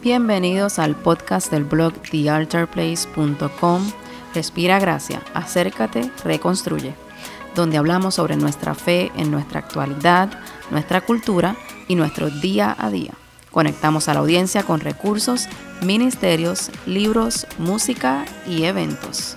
Bienvenidos 0.00 0.78
al 0.78 0.94
podcast 0.94 1.50
del 1.50 1.64
blog 1.64 1.92
thealtarplace.com. 2.08 3.92
Respira 4.32 4.78
gracia, 4.78 5.20
acércate, 5.34 6.08
reconstruye, 6.22 6.94
donde 7.56 7.78
hablamos 7.78 8.14
sobre 8.14 8.36
nuestra 8.36 8.76
fe 8.76 9.10
en 9.16 9.32
nuestra 9.32 9.58
actualidad, 9.58 10.30
nuestra 10.70 11.00
cultura 11.00 11.56
y 11.88 11.96
nuestro 11.96 12.30
día 12.30 12.76
a 12.78 12.90
día. 12.90 13.14
Conectamos 13.50 14.08
a 14.08 14.14
la 14.14 14.20
audiencia 14.20 14.62
con 14.62 14.78
recursos, 14.78 15.48
ministerios, 15.82 16.70
libros, 16.86 17.48
música 17.58 18.24
y 18.46 18.62
eventos. 18.62 19.36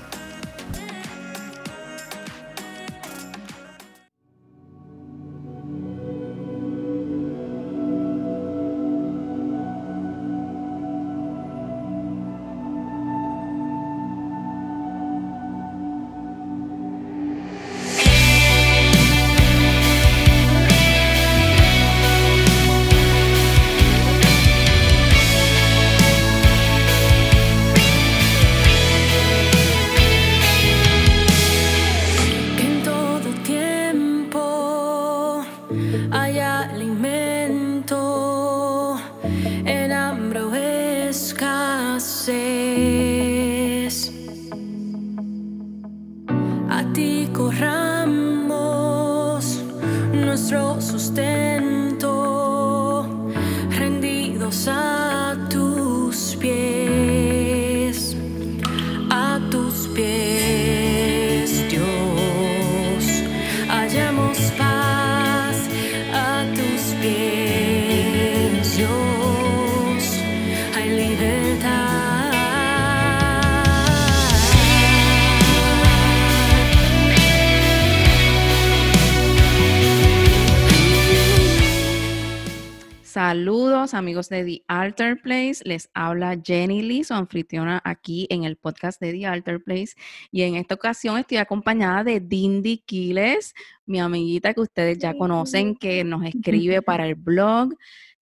So 50.47 50.79
stand. 50.97 51.78
Saludos 83.29 83.93
amigos 83.93 84.27
de 84.29 84.43
The 84.43 84.63
Altar 84.67 85.21
Place, 85.21 85.61
les 85.63 85.87
habla 85.93 86.41
Jenny 86.43 86.81
Lee, 86.81 87.03
su 87.03 87.13
anfitriona 87.13 87.79
aquí 87.85 88.25
en 88.31 88.43
el 88.43 88.55
podcast 88.55 88.99
de 88.99 89.11
The 89.11 89.27
Altar 89.27 89.61
Place 89.61 89.93
y 90.31 90.41
en 90.41 90.55
esta 90.55 90.73
ocasión 90.73 91.15
estoy 91.19 91.37
acompañada 91.37 92.03
de 92.03 92.21
Dindy 92.21 92.79
Quiles, 92.79 93.53
mi 93.85 93.99
amiguita 93.99 94.55
que 94.55 94.61
ustedes 94.61 94.97
ya 94.97 95.15
conocen, 95.15 95.75
que 95.75 96.03
nos 96.03 96.23
escribe 96.25 96.81
para 96.81 97.05
el 97.05 97.13
blog, 97.13 97.75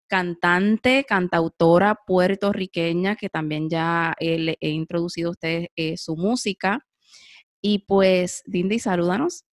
cantante, 0.09 1.05
cantautora 1.05 2.01
puertorriqueña, 2.05 3.15
que 3.15 3.29
también 3.29 3.71
ya 3.71 4.13
le 4.19 4.59
he 4.61 4.71
introducido 4.71 5.29
a 5.29 5.33
ustedes 5.33 5.69
eh, 5.77 5.97
su 5.97 6.17
música. 6.17 6.85
Y 7.63 7.85
pues, 7.87 8.43
Dindy, 8.45 8.81
salúdanos. 8.81 9.45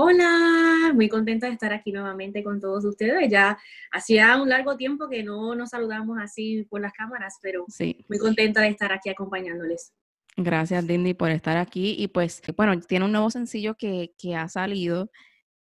Hola, 0.00 0.92
muy 0.94 1.08
contenta 1.08 1.48
de 1.48 1.54
estar 1.54 1.72
aquí 1.72 1.90
nuevamente 1.90 2.44
con 2.44 2.60
todos 2.60 2.84
ustedes. 2.84 3.28
Ya 3.28 3.58
hacía 3.90 4.40
un 4.40 4.48
largo 4.48 4.76
tiempo 4.76 5.08
que 5.08 5.24
no 5.24 5.56
nos 5.56 5.70
saludamos 5.70 6.18
así 6.22 6.64
por 6.70 6.80
las 6.80 6.92
cámaras, 6.92 7.40
pero 7.42 7.64
sí. 7.66 8.04
muy 8.08 8.16
contenta 8.20 8.60
de 8.60 8.68
estar 8.68 8.92
aquí 8.92 9.10
acompañándoles. 9.10 9.92
Gracias, 10.36 10.86
Dindy, 10.86 11.14
por 11.14 11.32
estar 11.32 11.56
aquí. 11.56 11.96
Y 11.98 12.06
pues, 12.06 12.40
bueno, 12.56 12.78
tiene 12.78 13.06
un 13.06 13.10
nuevo 13.10 13.28
sencillo 13.28 13.74
que, 13.74 14.12
ha 14.36 14.48
salido. 14.48 15.10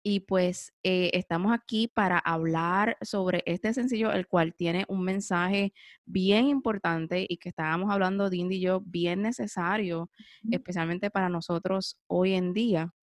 Y 0.03 0.19
pues 0.19 0.71
eh, 0.83 1.09
estamos 1.13 1.51
aquí 1.51 1.87
para 1.87 2.19
hablar 2.19 2.95
sobre 3.01 3.41
este 3.47 3.73
sencillo, 3.73 4.11
el 4.11 4.27
cual 4.27 4.53
tiene 4.53 4.85
un 4.87 5.03
mensaje 5.03 5.73
bien 6.05 6.45
importante 6.45 7.25
y 7.27 7.37
que 7.37 7.49
estábamos 7.49 7.89
hablando, 7.89 8.29
Dindy 8.29 8.57
y 8.57 8.61
yo, 8.61 8.81
bien 8.85 9.23
necesario, 9.23 10.11
especialmente 10.51 11.09
para 11.09 11.27
nosotros 11.27 11.97
hoy 12.05 12.35
en 12.35 12.53
día. 12.53 12.93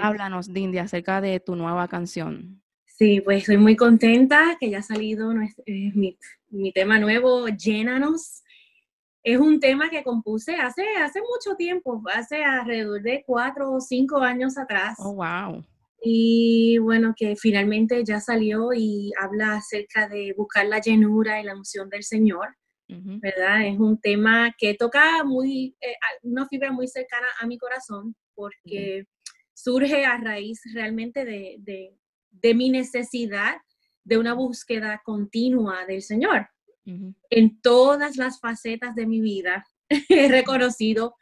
Háblanos, 0.00 0.52
Dindy, 0.52 0.78
acerca 0.78 1.20
de 1.20 1.40
tu 1.40 1.56
nueva 1.56 1.88
canción. 1.88 2.62
Sí, 3.00 3.20
pues 3.22 3.38
estoy 3.38 3.56
muy 3.56 3.76
contenta 3.76 4.56
que 4.60 4.68
ya 4.68 4.80
ha 4.80 4.82
salido 4.82 5.32
eh, 5.64 5.92
mi, 5.94 6.72
tema 6.72 6.98
nuevo, 6.98 7.48
Llénanos. 7.48 8.42
Es 9.22 9.38
un 9.38 9.58
tema 9.58 9.88
que 9.88 10.02
compuse 10.02 10.56
hace, 10.56 10.84
hace 11.02 11.20
mucho 11.20 11.56
tiempo, 11.56 12.02
hace 12.12 12.44
alrededor 12.44 13.00
de 13.00 13.22
cuatro 13.26 13.72
o 13.72 13.80
cinco 13.80 14.18
años 14.18 14.58
atrás. 14.58 14.96
Oh, 14.98 15.14
wow. 15.14 15.64
Y 16.02 16.78
bueno, 16.78 17.14
que 17.16 17.36
finalmente 17.36 18.04
ya 18.04 18.20
salió 18.20 18.72
y 18.74 19.12
habla 19.18 19.56
acerca 19.56 20.08
de 20.08 20.34
buscar 20.36 20.66
la 20.66 20.80
llenura 20.80 21.40
y 21.40 21.44
la 21.44 21.54
unción 21.54 21.88
del 21.88 22.02
Señor, 22.02 22.48
¿verdad? 22.86 23.66
Es 23.66 23.78
un 23.78 23.98
tema 23.98 24.52
que 24.58 24.74
toca 24.74 25.24
muy, 25.24 25.76
eh, 25.80 25.94
una 26.22 26.46
fibra 26.48 26.72
muy 26.72 26.88
cercana 26.88 27.28
a 27.40 27.46
mi 27.46 27.56
corazón, 27.56 28.14
porque 28.34 29.06
surge 29.62 30.04
a 30.04 30.16
raíz 30.16 30.60
realmente 30.72 31.24
de, 31.24 32.54
mi 32.54 32.70
necesidad 32.70 33.56
de 34.04 34.18
una 34.18 34.34
búsqueda 34.34 35.02
continua 35.04 35.84
del 35.86 36.02
Señor. 36.02 36.48
En 37.30 37.60
todas 37.60 38.16
las 38.16 38.40
facetas 38.40 38.94
de 38.96 39.06
mi 39.06 39.20
vida 39.20 39.64
he 40.08 40.28
reconocido 40.28 41.14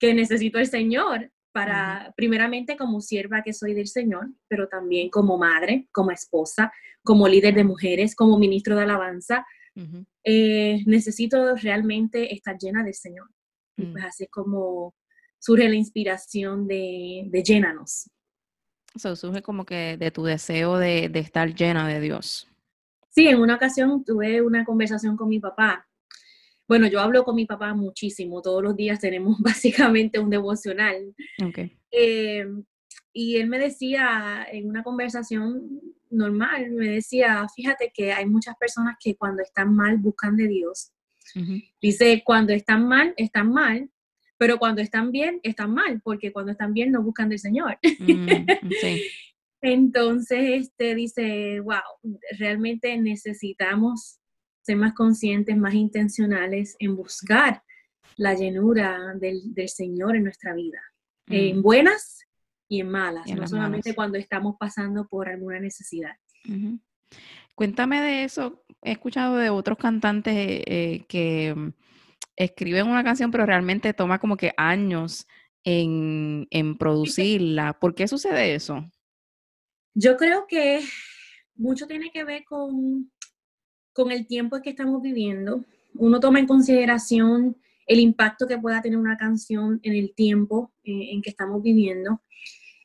que 0.00 0.12
necesito 0.12 0.58
al 0.58 0.66
Señor 0.66 1.30
para, 1.52 2.12
primeramente 2.16 2.76
como 2.76 3.00
sierva 3.00 3.42
que 3.42 3.52
soy 3.52 3.74
del 3.74 3.86
Señor, 3.86 4.26
pero 4.48 4.66
también 4.66 5.08
como 5.08 5.38
madre, 5.38 5.88
como 5.92 6.10
esposa, 6.10 6.72
como 7.04 7.28
líder 7.28 7.54
de 7.54 7.62
mujeres, 7.62 8.16
como 8.16 8.38
ministro 8.38 8.74
de 8.74 8.82
alabanza. 8.82 9.46
Eh, 10.24 10.82
necesito 10.86 11.54
realmente 11.54 12.34
estar 12.34 12.56
llena 12.58 12.82
del 12.82 12.94
Señor. 12.94 13.28
Y 13.76 13.86
pues 13.86 14.04
mm. 14.04 14.06
así 14.06 14.26
como 14.26 14.94
surge 15.44 15.68
la 15.68 15.74
inspiración 15.74 16.66
de, 16.66 17.24
de 17.26 17.42
llénanos. 17.42 18.08
Eso 18.94 19.14
surge 19.14 19.42
como 19.42 19.66
que 19.66 19.98
de 19.98 20.10
tu 20.10 20.24
deseo 20.24 20.78
de, 20.78 21.10
de, 21.10 21.18
estar 21.18 21.54
llena 21.54 21.86
de 21.86 22.00
Dios. 22.00 22.48
Sí, 23.10 23.28
en 23.28 23.40
una 23.40 23.56
ocasión 23.56 24.04
tuve 24.04 24.40
una 24.40 24.64
conversación 24.64 25.16
con 25.16 25.28
mi 25.28 25.40
papá. 25.40 25.86
Bueno, 26.66 26.86
yo 26.86 27.00
hablo 27.00 27.24
con 27.24 27.36
mi 27.36 27.44
papá 27.44 27.74
muchísimo, 27.74 28.40
todos 28.40 28.62
los 28.62 28.74
días 28.74 29.00
tenemos 29.00 29.38
básicamente 29.40 30.18
un 30.18 30.30
devocional. 30.30 31.14
Okay. 31.46 31.76
Eh, 31.90 32.46
y 33.12 33.36
él 33.36 33.48
me 33.48 33.58
decía 33.58 34.46
en 34.50 34.68
una 34.68 34.82
conversación 34.82 35.80
normal, 36.08 36.70
me 36.70 36.88
decía, 36.88 37.46
fíjate 37.54 37.92
que 37.92 38.12
hay 38.12 38.26
muchas 38.26 38.56
personas 38.56 38.96
que 38.98 39.14
cuando 39.16 39.42
están 39.42 39.74
mal 39.74 39.98
buscan 39.98 40.36
de 40.36 40.48
Dios. 40.48 40.90
Dice, 41.80 42.22
cuando 42.24 42.52
están 42.52 42.86
mal, 42.86 43.12
están 43.16 43.50
mal, 43.50 43.90
pero 44.36 44.58
cuando 44.58 44.82
están 44.82 45.10
bien, 45.10 45.40
están 45.42 45.72
mal, 45.72 46.00
porque 46.02 46.32
cuando 46.32 46.52
están 46.52 46.72
bien 46.72 46.90
no 46.92 47.02
buscan 47.02 47.28
del 47.28 47.38
Señor. 47.38 47.78
Mm, 48.00 48.26
Entonces, 49.60 50.68
este 50.68 50.94
dice, 50.94 51.60
wow, 51.60 52.18
realmente 52.38 52.96
necesitamos 52.98 54.18
ser 54.62 54.76
más 54.76 54.92
conscientes, 54.92 55.56
más 55.56 55.74
intencionales 55.74 56.76
en 56.78 56.96
buscar 56.96 57.62
la 58.16 58.34
llenura 58.34 59.14
del, 59.14 59.68
Señor 59.68 60.16
en 60.16 60.24
nuestra 60.24 60.54
vida, 60.54 60.80
en 61.28 61.58
mm. 61.58 61.62
buenas 61.62 62.20
y 62.68 62.80
en 62.80 62.90
malas, 62.90 63.26
no 63.34 63.46
solamente 63.46 63.94
cuando 63.94 64.18
estamos 64.18 64.56
pasando 64.58 65.06
por 65.08 65.28
alguna 65.28 65.60
necesidad. 65.60 66.16
Cuéntame 67.54 68.00
de 68.00 68.24
eso. 68.24 68.64
He 68.82 68.92
escuchado 68.92 69.36
de 69.36 69.50
otros 69.50 69.78
cantantes 69.78 70.34
eh, 70.36 71.04
que 71.08 71.72
escriben 72.36 72.88
una 72.88 73.04
canción, 73.04 73.30
pero 73.30 73.46
realmente 73.46 73.94
toma 73.94 74.18
como 74.18 74.36
que 74.36 74.52
años 74.56 75.26
en, 75.64 76.46
producirla. 76.78 77.78
¿Por 77.78 77.94
qué 77.94 78.06
sucede 78.08 78.54
eso? 78.54 78.84
Yo 79.94 80.16
creo 80.16 80.46
que 80.46 80.80
mucho 81.54 81.86
tiene 81.86 82.10
que 82.10 82.24
ver 82.24 82.44
con, 82.44 83.10
con 83.92 84.10
el 84.10 84.26
tiempo 84.26 84.60
que 84.60 84.70
estamos 84.70 85.00
viviendo. 85.02 85.64
Uno 85.94 86.20
toma 86.20 86.40
en 86.40 86.46
consideración 86.46 87.56
el 87.86 88.00
impacto 88.00 88.46
que 88.46 88.58
pueda 88.58 88.82
tener 88.82 88.98
una 88.98 89.16
canción 89.16 89.80
en 89.82 89.94
el 89.94 90.14
tiempo 90.14 90.72
eh, 90.84 91.10
en 91.12 91.22
que 91.22 91.30
estamos 91.30 91.62
viviendo. 91.62 92.20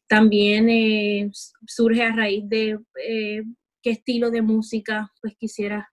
también 0.08 0.70
eh, 0.70 1.32
surge 1.68 2.02
a 2.04 2.12
raíz 2.12 2.44
de 2.50 2.80
eh, 3.08 3.44
qué 3.82 3.92
estilo 3.92 4.32
de 4.32 4.42
música 4.42 5.12
pues 5.22 5.36
quisieras 5.38 5.86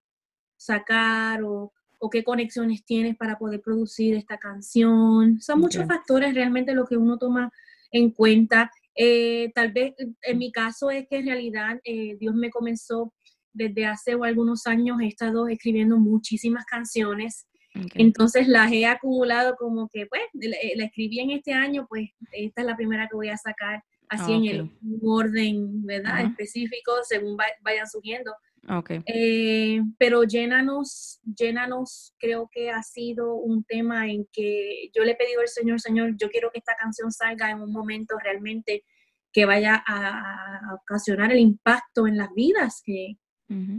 sacar 0.56 1.42
o, 1.44 1.72
qué 2.10 2.22
conexiones 2.24 2.84
tienes 2.84 3.16
para 3.16 3.38
poder 3.38 3.60
producir 3.60 4.14
esta 4.14 4.38
canción. 4.38 5.40
Son 5.40 5.60
muchos 5.60 5.86
factores 5.86 6.34
realmente 6.34 6.74
lo 6.74 6.86
que 6.86 6.96
uno 6.96 7.18
toma 7.18 7.50
en 7.90 8.10
cuenta. 8.10 8.70
Eh, 8.94 9.50
tal 9.54 9.72
vez 9.72 9.94
en 10.22 10.38
mi 10.38 10.52
caso 10.52 10.90
es 10.90 11.06
que 11.08 11.18
en 11.18 11.26
realidad 11.26 11.80
Dios 11.84 12.34
me 12.34 12.50
comenzó 12.50 13.12
desde 13.52 13.86
hace 13.86 14.12
algunos 14.12 14.66
años, 14.66 14.98
he 15.00 15.06
estado 15.06 15.48
escribiendo 15.48 15.98
muchísimas 15.98 16.64
canciones 16.66 17.46
entonces 17.94 18.48
las 18.48 18.72
he 18.72 18.86
acumulado 18.86 19.54
como 19.56 19.88
que, 19.92 20.06
pues, 20.06 20.22
la, 20.34 20.84
escribí 20.84 21.20
en 21.20 21.30
este 21.30 21.52
año, 21.52 21.86
pues 21.88 22.10
esta 22.32 22.62
es 22.62 22.66
la 22.66 22.76
primera 22.76 23.08
que 23.08 23.16
voy 23.16 23.28
a 23.28 23.36
sacar 23.36 23.82
así 24.08 24.32
en 24.32 24.44
el 24.46 24.70
orden, 25.02 25.84
¿verdad? 25.84 26.24
Específico, 26.26 26.92
según 27.02 27.36
vayan 27.36 27.86
surgiendo. 27.88 28.32
Okay. 28.68 29.02
Eh, 29.06 29.80
pero 29.96 30.24
llénanos, 30.24 31.20
llénanos, 31.24 32.14
creo 32.18 32.48
que 32.52 32.70
ha 32.70 32.82
sido 32.82 33.34
un 33.34 33.62
tema 33.64 34.08
en 34.08 34.26
que 34.32 34.90
yo 34.94 35.04
le 35.04 35.12
he 35.12 35.16
pedido 35.16 35.40
al 35.40 35.48
Señor, 35.48 35.80
Señor, 35.80 36.16
yo 36.16 36.28
quiero 36.30 36.50
que 36.50 36.58
esta 36.58 36.74
canción 36.74 37.12
salga 37.12 37.50
en 37.50 37.60
un 37.60 37.72
momento 37.72 38.16
realmente 38.18 38.84
que 39.32 39.44
vaya 39.44 39.84
a, 39.86 40.74
ocasionar 40.82 41.30
el 41.30 41.38
impacto 41.38 42.06
en 42.06 42.16
las 42.16 42.32
vidas 42.34 42.82
que, 42.84 43.18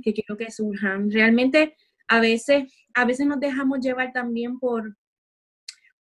que 0.03 0.13
quiero 0.13 0.37
que 0.37 0.51
surjan. 0.51 1.11
Realmente 1.11 1.75
a 2.07 2.19
veces, 2.19 2.71
a 2.93 3.05
veces 3.05 3.27
nos 3.27 3.39
dejamos 3.39 3.79
llevar 3.79 4.11
también 4.13 4.59
por, 4.59 4.95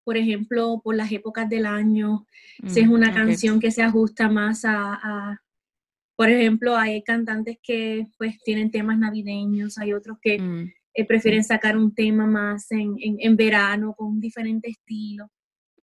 por 0.05 0.17
ejemplo, 0.17 0.81
por 0.85 0.95
las 0.95 1.11
épocas 1.11 1.49
del 1.49 1.67
año, 1.67 2.27
si 2.67 2.81
es 2.81 2.87
mm, 2.87 2.93
una 2.93 3.13
canción 3.13 3.59
que 3.59 3.71
se 3.71 3.83
ajusta 3.83 4.29
más 4.29 4.65
a, 4.65 5.41
por 6.17 6.31
ejemplo, 6.31 6.77
hay 6.77 7.03
cantantes 7.03 7.59
que 7.63 8.07
pues 8.17 8.39
tienen 8.43 8.71
temas 8.71 8.99
navideños, 8.99 9.79
hay 9.79 9.93
otros 9.93 10.17
que 10.21 10.39
mm, 10.39 10.73
eh, 10.95 11.05
prefieren 11.07 11.45
sacar 11.45 11.77
un 11.77 11.95
tema 11.95 12.27
más 12.27 12.73
en, 12.73 12.97
en, 12.99 13.37
verano 13.37 13.95
con 13.95 14.09
un 14.09 14.21
diferente 14.21 14.71
estilo. 14.71 15.31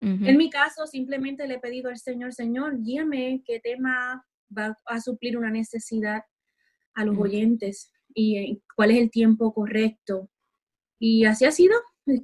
En 0.01 0.35
mi 0.35 0.49
caso, 0.49 0.85
simplemente 0.85 1.47
le 1.47 1.53
he 1.53 1.59
pedido 1.59 1.89
al 1.89 1.97
Señor, 1.97 2.33
Señor, 2.33 2.83
guíame 2.83 3.41
qué 3.45 3.61
tema 3.61 4.25
va 4.55 4.77
a 4.85 4.99
suplir 4.99 5.37
una 5.37 5.49
necesidad 5.49 6.23
a 6.93 7.05
los 7.05 7.15
mm. 7.15 7.21
oyentes 7.21 7.89
y 8.13 8.37
eh, 8.37 8.61
cuál 8.75 8.91
es 8.91 8.97
el 8.97 9.09
tiempo 9.09 9.53
correcto. 9.53 10.29
Y 10.99 11.23
así 11.23 11.45
ha 11.45 11.51
sido. 11.51 11.75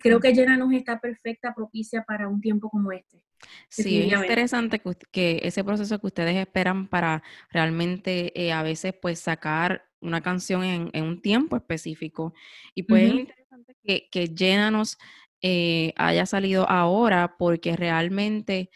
Creo 0.02 0.20
que 0.20 0.34
Llenanos 0.34 0.74
está 0.74 1.00
perfecta, 1.00 1.54
propicia 1.56 2.04
para 2.04 2.28
un 2.28 2.42
tiempo 2.42 2.70
como 2.70 2.92
este. 2.92 3.24
Sí, 3.70 4.02
es 4.02 4.14
interesante 4.14 4.82
que, 5.12 5.40
ese 5.44 5.64
proceso 5.64 6.00
que 6.00 6.08
ustedes 6.08 6.36
esperan 6.36 6.88
para 6.88 7.24
realmente 7.52 8.32
eh, 8.40 8.52
a 8.52 8.64
veces 8.64 8.94
pues 9.02 9.20
sacar 9.20 9.86
una 10.02 10.22
canción 10.22 10.64
en, 10.64 11.04
un 11.04 11.22
tiempo 11.22 11.56
específico. 11.56 12.34
Y 12.74 12.84
pues 12.84 13.10
es 13.10 13.20
interesante 13.20 13.76
que, 13.84 14.10
que 14.12 14.28
Llénanos 14.30 14.98
eh, 15.42 15.94
haya 15.96 16.26
salido 16.26 16.70
ahora 16.70 17.36
porque 17.38 17.76
realmente 17.76 18.70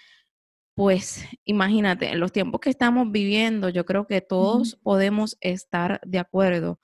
pues 0.76 1.26
imagínate, 1.46 2.10
en 2.10 2.20
los 2.20 2.32
tiempos 2.32 2.60
que 2.60 2.70
estamos 2.70 3.12
viviendo, 3.12 3.70
yo 3.70 3.86
creo 3.86 4.08
que 4.08 4.22
todos 4.22 4.76
podemos 4.82 5.38
estar 5.40 6.02
de 6.04 6.20
acuerdo 6.20 6.80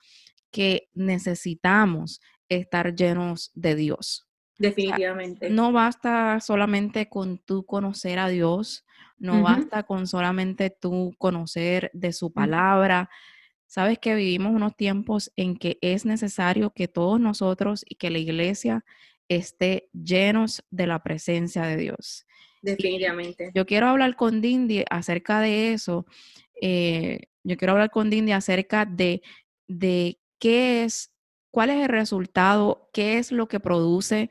que 0.52 0.88
necesitamos 0.94 2.20
estar 2.48 2.94
llenos 2.94 3.50
de 3.54 3.74
Dios. 3.74 4.29
Definitivamente. 4.60 5.50
no 5.50 5.72
basta 5.72 6.38
solamente 6.40 7.08
con 7.08 7.38
tú 7.38 7.64
conocer 7.64 8.18
a 8.18 8.28
Dios, 8.28 8.84
no 9.18 9.42
basta 9.42 9.82
con 9.82 10.06
solamente 10.06 10.70
tú 10.70 11.14
conocer 11.18 11.90
de 11.92 12.12
su 12.12 12.32
palabra. 12.32 13.10
Sabes 13.66 13.98
que 13.98 14.14
vivimos 14.14 14.52
unos 14.52 14.76
tiempos 14.76 15.30
en 15.36 15.56
que 15.56 15.78
es 15.80 16.04
necesario 16.04 16.70
que 16.70 16.88
todos 16.88 17.20
nosotros 17.20 17.84
y 17.88 17.96
que 17.96 18.10
la 18.10 18.18
iglesia 18.18 18.84
esté 19.28 19.88
llenos 19.92 20.64
de 20.70 20.86
la 20.86 21.02
presencia 21.02 21.62
de 21.62 21.76
Dios. 21.76 22.26
Definitivamente. 22.62 23.50
yo 23.54 23.64
quiero 23.64 23.88
hablar 23.88 24.16
con 24.16 24.42
Dindy 24.42 24.84
acerca 24.90 25.40
de 25.40 25.72
eso. 25.72 26.04
Eh, 26.60 27.28
yo 27.42 27.56
quiero 27.56 27.72
hablar 27.72 27.90
con 27.90 28.10
Dindy 28.10 28.32
acerca 28.32 28.84
de, 28.84 29.22
de 29.66 30.18
qué 30.38 30.84
es, 30.84 31.10
cuál 31.50 31.70
es 31.70 31.82
el 31.82 31.88
resultado, 31.88 32.90
qué 32.92 33.18
es 33.18 33.32
lo 33.32 33.48
que 33.48 33.60
produce 33.60 34.30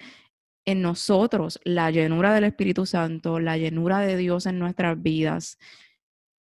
en 0.66 0.82
nosotros 0.82 1.60
la 1.64 1.92
llenura 1.92 2.34
del 2.34 2.44
Espíritu 2.44 2.86
Santo, 2.86 3.40
la 3.40 3.58
llenura 3.58 4.00
de 4.00 4.18
Dios 4.18 4.46
en 4.46 4.60
nuestras 4.60 5.02
vidas. 5.02 5.58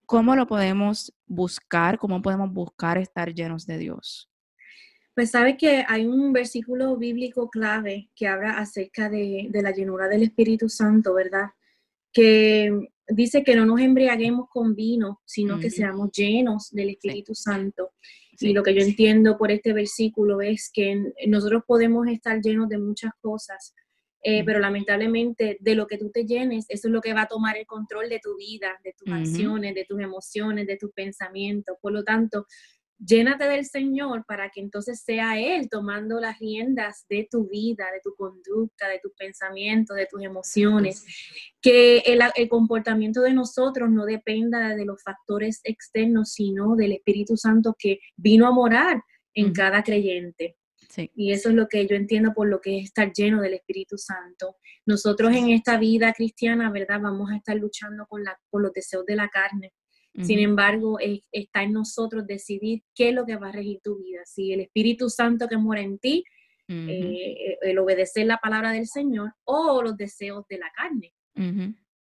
¿Cómo 0.06 0.36
lo 0.36 0.48
podemos 0.48 1.14
buscar? 1.26 1.98
¿Cómo 1.98 2.22
podemos 2.22 2.52
buscar 2.52 2.98
estar 2.98 3.34
llenos 3.34 3.66
de 3.66 3.78
Dios? 3.78 4.30
Pues 5.16 5.32
sabe 5.32 5.58
que 5.58 5.84
hay 5.88 6.06
un 6.06 6.32
versículo 6.32 6.96
bíblico 6.96 7.50
clave 7.50 8.10
que 8.16 8.28
habla 8.28 8.58
acerca 8.58 9.10
de, 9.10 9.48
de 9.50 9.62
la 9.62 9.72
llenura 9.72 10.08
del 10.08 10.24
Espíritu 10.24 10.70
Santo, 10.70 11.14
¿verdad? 11.14 11.50
que 12.18 12.90
dice 13.10 13.44
que 13.44 13.56
no 13.56 13.64
nos 13.64 13.80
embriaguemos 13.80 14.50
con 14.50 14.74
vino, 14.74 15.22
sino 15.24 15.60
que 15.60 15.70
seamos 15.70 16.12
llenos 16.12 16.72
del 16.72 16.90
Espíritu 16.90 17.36
Santo. 17.36 17.92
Y 18.40 18.54
lo 18.54 18.64
que 18.64 18.74
yo 18.74 18.82
entiendo 18.82 19.38
por 19.38 19.52
este 19.52 19.74
versículo 19.74 20.42
es 20.42 20.70
que 20.72 20.96
nosotros 21.28 21.64
podemos 21.66 22.08
estar 22.08 22.40
llenos 22.42 22.70
de 22.70 22.78
muchas 22.78 23.12
cosas, 23.20 23.74
eh, 24.24 24.44
pero 24.46 24.60
lamentablemente 24.60 25.58
de 25.60 25.76
lo 25.76 25.88
que 25.88 25.98
tú 25.98 26.12
te 26.12 26.26
llenes, 26.26 26.66
eso 26.70 26.88
es 26.88 26.92
lo 26.92 27.02
que 27.02 27.14
va 27.14 27.24
a 27.24 27.28
tomar 27.28 27.58
el 27.58 27.66
control 27.66 28.10
de 28.10 28.20
tu 28.20 28.36
vida, 28.36 28.80
de 28.84 28.94
tus 28.94 29.12
acciones, 29.12 29.74
de 29.74 29.86
tus 29.86 30.00
emociones, 30.00 30.68
de 30.68 30.78
tus 30.78 30.92
pensamientos. 30.92 31.78
Por 31.82 31.94
lo 31.94 32.04
tanto, 32.04 32.46
llénate 33.00 33.46
del 33.46 33.66
Señor 33.66 34.26
para 34.26 34.50
que 34.50 34.62
entonces 34.62 35.02
sea 35.02 35.40
Él 35.40 35.70
tomando 35.70 36.20
las 36.20 36.40
riendas 36.40 37.06
de 37.10 37.28
tu 37.30 37.48
vida, 37.48 37.86
de 37.92 38.00
tu 38.04 38.16
conducta, 38.16 38.88
de 38.88 39.00
tus 39.00 39.14
pensamientos, 39.14 39.96
de 39.96 40.08
tus 40.08 40.24
emociones. 40.24 41.06
Que 41.62 42.00
el, 42.00 42.50
comportamiento 42.50 43.22
de 43.22 43.34
nosotros 43.34 43.90
no 43.90 44.06
dependa 44.06 44.76
de 44.76 44.86
los 44.86 45.02
factores 45.02 45.62
externos, 45.64 46.32
sino 46.34 46.76
del 46.76 46.94
Espíritu 46.94 47.38
Santo 47.38 47.76
que 47.78 48.00
vino 48.16 48.48
a 48.48 48.52
morar 48.52 49.02
en 49.34 49.54
cada 49.54 49.84
creyente. 49.84 50.58
Y 51.14 51.32
eso 51.32 51.50
es 51.50 51.56
lo 51.56 51.68
que 51.68 51.86
yo 51.86 51.96
entiendo 51.96 52.34
por 52.34 52.48
lo 52.48 52.60
que 52.60 52.80
es 52.80 52.86
estar 52.86 53.14
lleno 53.14 53.40
del 53.40 53.54
Espíritu 53.54 54.00
Santo. 54.00 54.56
Nosotros 54.86 55.32
en 55.36 55.50
esta 55.50 55.78
vida 55.78 56.12
cristiana, 56.14 56.72
¿verdad? 56.72 57.00
Vamos 57.00 57.30
a 57.30 57.36
estar 57.36 57.56
luchando 57.56 58.08
con, 58.08 58.24
la, 58.24 58.40
con 58.50 58.64
los 58.64 58.74
deseos 58.74 59.06
de 59.06 59.16
la 59.16 59.30
carne 59.30 59.74
sin 60.22 60.40
embargo, 60.40 60.98
está 61.32 61.64
en 61.64 61.74
nosotros 61.74 62.26
decidir 62.26 62.82
qué 62.96 63.10
es 63.10 63.16
lo 63.16 63.26
que 63.26 63.36
va 63.36 63.50
a 63.50 63.52
regir 63.52 63.80
tu 63.84 63.98
vida. 63.98 64.22
Si 64.26 64.52
el 64.52 64.62
Espíritu 64.62 65.10
Santo 65.10 65.48
que 65.48 65.58
mora 65.58 65.82
en 65.82 66.00
ti, 66.00 66.24
eh, 66.70 67.58
el 67.62 67.80
obedecer 67.80 68.26
la 68.26 68.38
palabra 68.38 68.72
del 68.72 68.88
Señor 68.88 69.34
o 69.46 69.82
los 69.82 69.96
deseos 69.96 70.46
de 70.50 70.58
la 70.58 70.70
carne. 70.76 71.14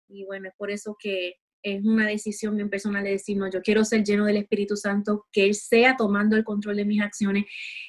Y 0.08 0.24
bueno, 0.24 0.48
es 0.48 0.54
por 0.56 0.70
eso 0.70 0.96
que 0.98 1.36
es 1.62 1.84
una 1.84 2.06
decisión 2.06 2.56
bien 2.56 2.68
personal 2.68 3.04
de 3.04 3.10
decir, 3.10 3.36
no, 3.36 3.48
yo 3.50 3.62
quiero 3.62 3.84
ser 3.84 4.02
lleno 4.02 4.24
del 4.24 4.38
Espíritu 4.38 4.76
Santo, 4.76 5.26
que 5.30 5.44
Él 5.44 5.54
sea 5.54 5.96
tomando 5.96 6.36
el 6.36 6.44
control 6.44 6.76
de 6.76 6.84
mis 6.84 7.00
acciones, 7.00 7.44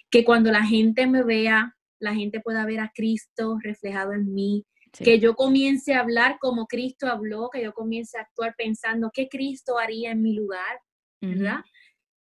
que 0.09 0.23
cuando 0.23 0.51
la 0.51 0.63
gente 0.63 1.07
me 1.07 1.23
vea, 1.23 1.75
la 1.99 2.13
gente 2.13 2.41
pueda 2.41 2.65
ver 2.65 2.79
a 2.79 2.91
Cristo 2.93 3.57
reflejado 3.61 4.13
en 4.13 4.33
mí, 4.33 4.65
que 4.97 5.19
yo 5.19 5.35
comience 5.35 5.93
a 5.93 6.01
hablar 6.01 6.37
como 6.39 6.67
Cristo 6.67 7.07
habló, 7.07 7.49
que 7.49 7.63
yo 7.63 7.73
comience 7.73 8.17
a 8.17 8.21
actuar 8.21 8.55
pensando 8.57 9.11
qué 9.13 9.29
Cristo 9.29 9.77
haría 9.77 10.11
en 10.11 10.21
mi 10.21 10.33
lugar, 10.33 10.79
¿verdad? 11.21 11.61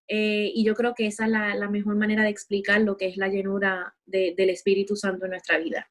Eh, 0.07 0.51
y 0.53 0.65
yo 0.65 0.75
creo 0.75 0.93
que 0.93 1.07
esa 1.07 1.25
es 1.25 1.31
la, 1.31 1.69
mejor 1.69 1.95
manera 1.95 2.23
de 2.23 2.29
explicar 2.29 2.81
lo 2.81 2.97
que 2.97 3.07
es 3.07 3.17
la 3.17 3.29
llenura 3.29 3.95
del 4.05 4.49
Espíritu 4.49 4.95
Santo 4.95 5.25
en 5.25 5.31
nuestra 5.31 5.57
vida. 5.57 5.89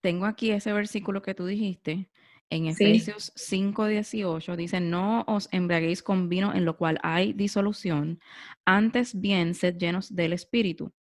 Tengo 0.00 0.26
aquí 0.26 0.50
ese 0.50 0.72
versículo 0.72 1.22
que 1.22 1.34
tú 1.34 1.46
dijiste. 1.46 2.10
En 2.50 2.66
Efesios 2.66 3.32
5:18 3.36 4.56
dice, 4.56 4.80
no 4.80 5.24
os 5.26 5.48
embriaguéis 5.50 6.02
con 6.02 6.28
vino 6.28 6.54
en 6.54 6.64
lo 6.64 6.76
cual 6.76 6.98
hay 7.02 7.32
disolución, 7.32 8.20
antes 8.64 9.18
bien 9.18 9.54
sed 9.54 9.76
llenos 9.78 10.14
del 10.14 10.32
Espíritu, 10.32 10.92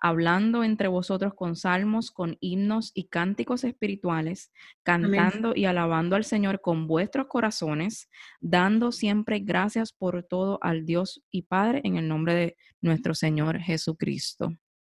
hablando 0.00 0.64
entre 0.64 0.88
vosotros 0.88 1.34
con 1.34 1.56
salmos, 1.56 2.10
con 2.10 2.36
himnos 2.40 2.92
y 2.94 3.08
cánticos 3.08 3.64
espirituales, 3.64 4.52
cantando 4.82 5.52
y 5.54 5.64
alabando 5.64 6.16
al 6.16 6.24
Señor 6.24 6.60
con 6.60 6.86
vuestros 6.86 7.26
corazones, 7.26 8.08
dando 8.40 8.92
siempre 8.92 9.40
gracias 9.40 9.92
por 9.92 10.22
todo 10.22 10.58
al 10.62 10.84
Dios 10.84 11.22
y 11.30 11.42
Padre 11.42 11.80
en 11.84 11.96
el 11.96 12.08
nombre 12.08 12.34
de 12.34 12.56
nuestro 12.80 13.14
Señor 13.14 13.58
Jesucristo. 13.58 14.52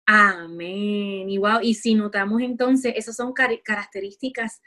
Amén. 0.05 1.29
Y 1.29 1.39
y 1.63 1.73
si 1.75 1.95
notamos 1.95 2.41
entonces, 2.41 2.93
esas 2.95 3.15
son 3.15 3.33
características 3.33 4.61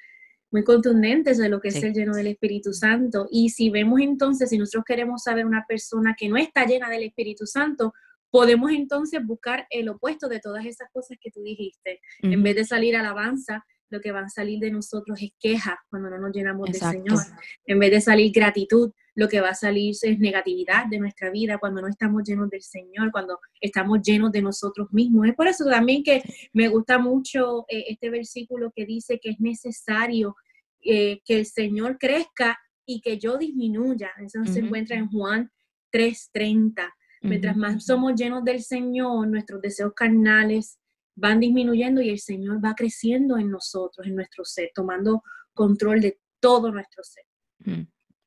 muy 0.50 0.62
contundentes 0.62 1.36
de 1.38 1.48
lo 1.48 1.60
que 1.60 1.68
es 1.68 1.82
el 1.82 1.92
lleno 1.92 2.14
del 2.14 2.28
Espíritu 2.28 2.72
Santo. 2.72 3.26
Y 3.28 3.50
si 3.50 3.70
vemos 3.70 4.00
entonces, 4.00 4.50
si 4.50 4.56
nosotros 4.56 4.84
queremos 4.86 5.24
saber 5.24 5.46
una 5.46 5.66
persona 5.66 6.14
que 6.16 6.28
no 6.28 6.36
está 6.36 6.64
llena 6.64 6.88
del 6.88 7.02
Espíritu 7.02 7.44
Santo, 7.44 7.92
podemos 8.34 8.72
entonces 8.72 9.24
buscar 9.24 9.64
el 9.70 9.88
opuesto 9.88 10.28
de 10.28 10.40
todas 10.40 10.66
esas 10.66 10.88
cosas 10.92 11.16
que 11.20 11.30
tú 11.30 11.40
dijiste. 11.44 12.00
En 12.20 12.42
vez 12.42 12.56
de 12.56 12.64
salir 12.64 12.96
alabanza, 12.96 13.64
lo 13.90 14.00
que 14.00 14.10
va 14.10 14.22
a 14.22 14.28
salir 14.28 14.58
de 14.58 14.72
nosotros 14.72 15.22
es 15.22 15.30
queja 15.38 15.78
cuando 15.88 16.10
no 16.10 16.18
nos 16.18 16.32
llenamos 16.34 16.66
del 16.66 16.80
Señor. 16.80 17.20
En 17.64 17.78
vez 17.78 17.92
de 17.92 18.00
salir 18.00 18.32
gratitud, 18.32 18.90
lo 19.14 19.28
que 19.28 19.40
va 19.40 19.50
a 19.50 19.54
salir 19.54 19.94
es 20.02 20.18
negatividad 20.18 20.86
de 20.90 20.98
nuestra 20.98 21.30
vida 21.30 21.58
cuando 21.58 21.80
no 21.80 21.86
estamos 21.86 22.24
llenos 22.24 22.50
del 22.50 22.62
Señor, 22.62 23.12
cuando 23.12 23.38
estamos 23.60 24.00
llenos 24.02 24.32
de 24.32 24.42
nosotros 24.42 24.88
mismos. 24.90 25.28
Es 25.28 25.36
por 25.36 25.46
eso 25.46 25.64
también 25.66 26.02
que 26.02 26.20
me 26.52 26.66
gusta 26.66 26.98
mucho 26.98 27.66
eh, 27.68 27.84
este 27.90 28.10
versículo 28.10 28.72
que 28.74 28.84
dice 28.84 29.20
que 29.22 29.30
es 29.30 29.38
necesario 29.38 30.34
eh, 30.80 31.20
que 31.24 31.38
el 31.38 31.46
Señor 31.46 31.98
crezca 32.00 32.58
y 32.84 33.00
que 33.00 33.16
yo 33.16 33.38
disminuya. 33.38 34.10
Eso 34.18 34.44
se 34.44 34.58
encuentra 34.58 34.96
en 34.96 35.08
Juan 35.08 35.52
3:30. 35.92 36.92
Mientras 37.24 37.56
más 37.56 37.86
somos 37.86 38.14
llenos 38.14 38.44
del 38.44 38.62
Señor, 38.62 39.26
nuestros 39.28 39.62
deseos 39.62 39.94
carnales 39.94 40.78
van 41.16 41.40
disminuyendo 41.40 42.02
y 42.02 42.10
el 42.10 42.18
Señor 42.18 42.62
va 42.62 42.74
creciendo 42.74 43.38
en 43.38 43.50
nosotros, 43.50 44.06
en 44.06 44.14
nuestro 44.14 44.44
ser, 44.44 44.70
tomando 44.74 45.22
control 45.54 46.02
de 46.02 46.20
todo 46.38 46.70
nuestro 46.70 47.02
ser. 47.02 47.24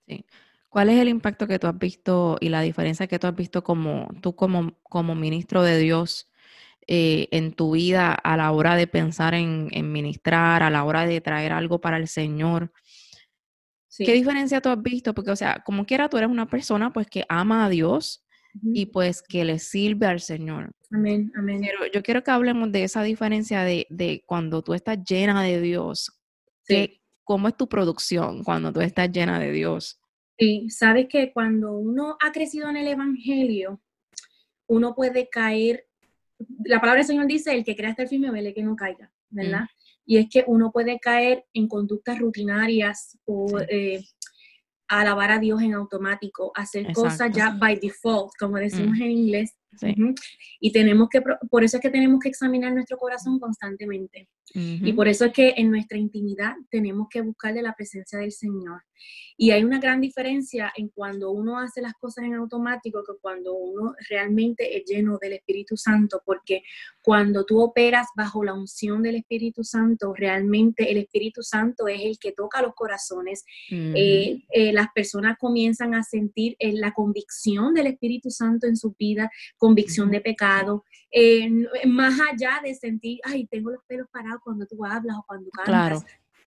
Sí. 0.07 0.25
¿Cuál 0.69 0.89
es 0.89 0.99
el 0.99 1.09
impacto 1.09 1.47
que 1.47 1.59
tú 1.59 1.67
has 1.67 1.77
visto 1.77 2.37
y 2.39 2.49
la 2.49 2.61
diferencia 2.61 3.05
que 3.05 3.19
tú 3.19 3.27
has 3.27 3.35
visto 3.35 3.63
como 3.63 4.09
tú 4.21 4.35
como, 4.35 4.79
como 4.83 5.13
ministro 5.13 5.61
de 5.61 5.77
Dios 5.77 6.29
eh, 6.87 7.27
en 7.31 7.53
tu 7.53 7.71
vida 7.71 8.13
a 8.13 8.35
la 8.35 8.51
hora 8.51 8.75
de 8.75 8.87
pensar 8.87 9.35
en, 9.35 9.69
ministrar, 9.91 10.63
a 10.63 10.71
la 10.71 10.83
hora 10.83 11.05
de 11.05 11.21
traer 11.21 11.51
algo 11.51 11.79
para 11.79 11.97
el 11.97 12.07
Señor? 12.07 12.71
¿Qué 13.95 14.13
diferencia 14.13 14.61
tú 14.61 14.69
has 14.69 14.81
visto? 14.81 15.13
Porque, 15.13 15.31
o 15.31 15.35
sea, 15.35 15.63
como 15.65 15.85
quiera, 15.85 16.09
tú 16.09 16.17
eres 16.17 16.29
una 16.29 16.47
persona 16.47 16.93
pues 16.93 17.07
que 17.07 17.25
ama 17.29 17.65
a 17.65 17.69
Dios 17.69 18.26
y 18.63 18.87
pues 18.87 19.21
que 19.21 19.45
le 19.45 19.59
sirve 19.59 20.05
al 20.05 20.19
Señor. 20.19 20.71
Amén, 20.91 21.31
amén. 21.35 21.61
Pero 21.61 21.91
yo 21.91 22.03
quiero 22.03 22.23
que 22.23 22.31
hablemos 22.31 22.71
de 22.71 22.83
esa 22.83 23.03
diferencia 23.03 23.63
de, 23.63 23.87
de 23.89 24.23
cuando 24.25 24.61
tú 24.61 24.73
estás 24.73 24.99
llena 25.03 25.43
de 25.43 25.61
Dios. 25.61 26.11
Sí. 26.63 27.01
¿Cómo 27.23 27.49
es 27.49 27.57
tu 27.57 27.67
producción 27.67 28.43
cuando 28.43 28.71
tú 28.71 28.79
estás 28.81 29.11
llena 29.11 29.39
de 29.39 29.51
Dios? 29.51 29.99
Sí, 30.39 30.69
sabes 30.69 31.07
que 31.09 31.33
cuando 31.33 31.73
uno 31.73 32.15
ha 32.21 32.31
crecido 32.31 32.69
en 32.69 32.77
el 32.77 32.87
Evangelio, 32.87 33.81
uno 34.67 34.93
puede 34.93 35.27
caer, 35.29 35.87
la 36.63 36.79
palabra 36.79 36.99
del 36.99 37.07
Señor 37.07 37.25
dice, 37.25 37.53
el 37.53 37.63
que 37.63 37.75
crea 37.75 37.89
hasta 37.89 38.03
el 38.03 38.09
firme, 38.09 38.31
vele 38.31 38.53
que 38.53 38.63
no 38.63 38.75
caiga, 38.75 39.11
¿verdad? 39.29 39.65
Y 40.05 40.17
es 40.17 40.29
que 40.29 40.43
uno 40.47 40.71
puede 40.71 40.99
caer 40.99 41.45
en 41.53 41.67
conductas 41.67 42.19
rutinarias 42.19 43.17
o 43.25 43.59
eh, 43.67 44.05
alabar 44.87 45.31
a 45.31 45.39
Dios 45.39 45.61
en 45.61 45.73
automático, 45.73 46.51
hacer 46.55 46.93
cosas 46.93 47.31
ya 47.31 47.51
by 47.51 47.77
default, 47.79 48.31
como 48.39 48.57
decimos 48.57 48.97
mm. 48.97 49.01
en 49.01 49.11
inglés, 49.11 49.55
y 50.59 50.71
tenemos 50.71 51.09
que, 51.09 51.21
por 51.49 51.63
eso 51.63 51.77
es 51.77 51.81
que 51.81 51.89
tenemos 51.89 52.19
que 52.19 52.29
examinar 52.29 52.73
nuestro 52.73 52.97
corazón 52.97 53.39
constantemente. 53.39 54.29
Y 54.53 54.93
por 54.93 55.07
eso 55.07 55.25
es 55.25 55.33
que 55.33 55.53
en 55.57 55.69
nuestra 55.69 55.97
intimidad 55.97 56.55
tenemos 56.69 57.07
que 57.09 57.21
buscar 57.21 57.53
de 57.53 57.61
la 57.61 57.75
presencia 57.75 58.17
del 58.17 58.31
Señor. 58.31 58.81
Y 59.35 59.51
hay 59.51 59.63
una 59.63 59.79
gran 59.79 60.01
diferencia 60.01 60.73
en 60.75 60.89
cuando 60.89 61.29
uno 61.29 61.59
hace 61.59 61.81
las 61.81 61.93
cosas 61.93 62.25
en 62.25 62.33
automático 62.33 63.03
que 63.03 63.13
cuando 63.21 63.53
uno 63.53 63.93
realmente 64.09 64.77
es 64.77 64.85
lleno 64.85 65.19
del 65.21 65.33
Espíritu 65.33 65.77
Santo, 65.77 66.23
porque 66.25 66.63
cuando 67.03 67.45
tú 67.45 67.61
operas 67.61 68.07
bajo 68.15 68.43
la 68.43 68.53
unción 68.53 69.03
del 69.03 69.15
Espíritu 69.15 69.63
Santo, 69.63 70.13
realmente 70.15 70.91
el 70.91 70.97
Espíritu 70.97 71.43
Santo 71.43 71.87
es 71.87 72.01
el 72.01 72.17
que 72.17 72.31
toca 72.31 72.61
los 72.61 72.73
corazones. 72.73 73.45
Eh, 73.69 74.43
eh, 74.49 74.73
las 74.73 74.87
personas 74.93 75.37
comienzan 75.37 75.93
a 75.93 76.03
sentir 76.03 76.55
eh, 76.57 76.73
la 76.73 76.93
convicción 76.93 77.75
del 77.75 77.87
Espíritu 77.87 78.31
Santo 78.31 78.65
en 78.65 78.75
su 78.75 78.95
vida, 78.97 79.29
convicción 79.57 80.11
de 80.11 80.21
pecado, 80.21 80.83
más 81.85 82.19
allá 82.19 82.61
de 82.63 82.75
sentir, 82.75 83.19
ay, 83.23 83.47
tengo 83.47 83.71
los 83.71 83.83
pelos 83.87 84.07
parados 84.11 84.41
cuando 84.43 84.65
tú 84.65 84.85
hablas 84.85 85.17
o 85.17 85.23
cuando 85.27 85.49
cantas. 85.51 86.05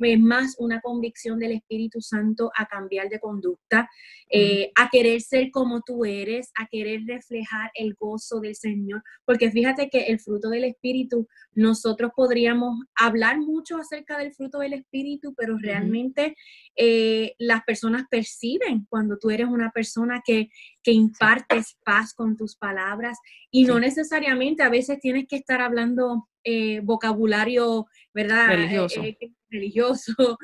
Es 0.08 0.20
más 0.20 0.56
una 0.58 0.80
convicción 0.80 1.38
del 1.38 1.52
Espíritu 1.52 2.00
Santo 2.00 2.50
a 2.56 2.66
cambiar 2.66 3.08
de 3.08 3.20
conducta, 3.20 3.88
eh, 4.30 4.72
a 4.74 4.88
querer 4.88 5.20
ser 5.20 5.50
como 5.50 5.82
tú 5.82 6.04
eres, 6.04 6.50
a 6.58 6.66
querer 6.66 7.02
reflejar 7.06 7.70
el 7.74 7.94
gozo 7.94 8.40
del 8.40 8.54
Señor. 8.54 9.02
Porque 9.24 9.50
fíjate 9.50 9.90
que 9.90 10.04
el 10.04 10.18
fruto 10.18 10.48
del 10.48 10.64
Espíritu, 10.64 11.28
nosotros 11.52 12.12
podríamos 12.16 12.78
hablar 12.94 13.38
mucho 13.38 13.76
acerca 13.76 14.16
del 14.18 14.32
fruto 14.32 14.60
del 14.60 14.72
Espíritu, 14.72 15.34
pero 15.36 15.58
realmente 15.58 16.34
eh, 16.76 17.34
las 17.38 17.62
personas 17.64 18.04
perciben 18.10 18.86
cuando 18.88 19.18
tú 19.18 19.30
eres 19.30 19.48
una 19.48 19.70
persona 19.70 20.22
que, 20.24 20.48
que 20.82 20.92
impartes 20.92 21.76
paz 21.84 22.14
con 22.14 22.36
tus 22.36 22.56
palabras 22.56 23.18
y 23.50 23.64
no 23.64 23.78
necesariamente 23.78 24.62
a 24.62 24.70
veces 24.70 24.98
tienes 25.00 25.26
que 25.28 25.36
estar 25.36 25.60
hablando 25.60 26.28
eh, 26.44 26.80
vocabulario, 26.80 27.86
¿verdad? 28.14 28.48
Religioso. 28.48 29.02
Eh, 29.02 29.18
eh, 29.20 29.32
religioso. 29.50 30.38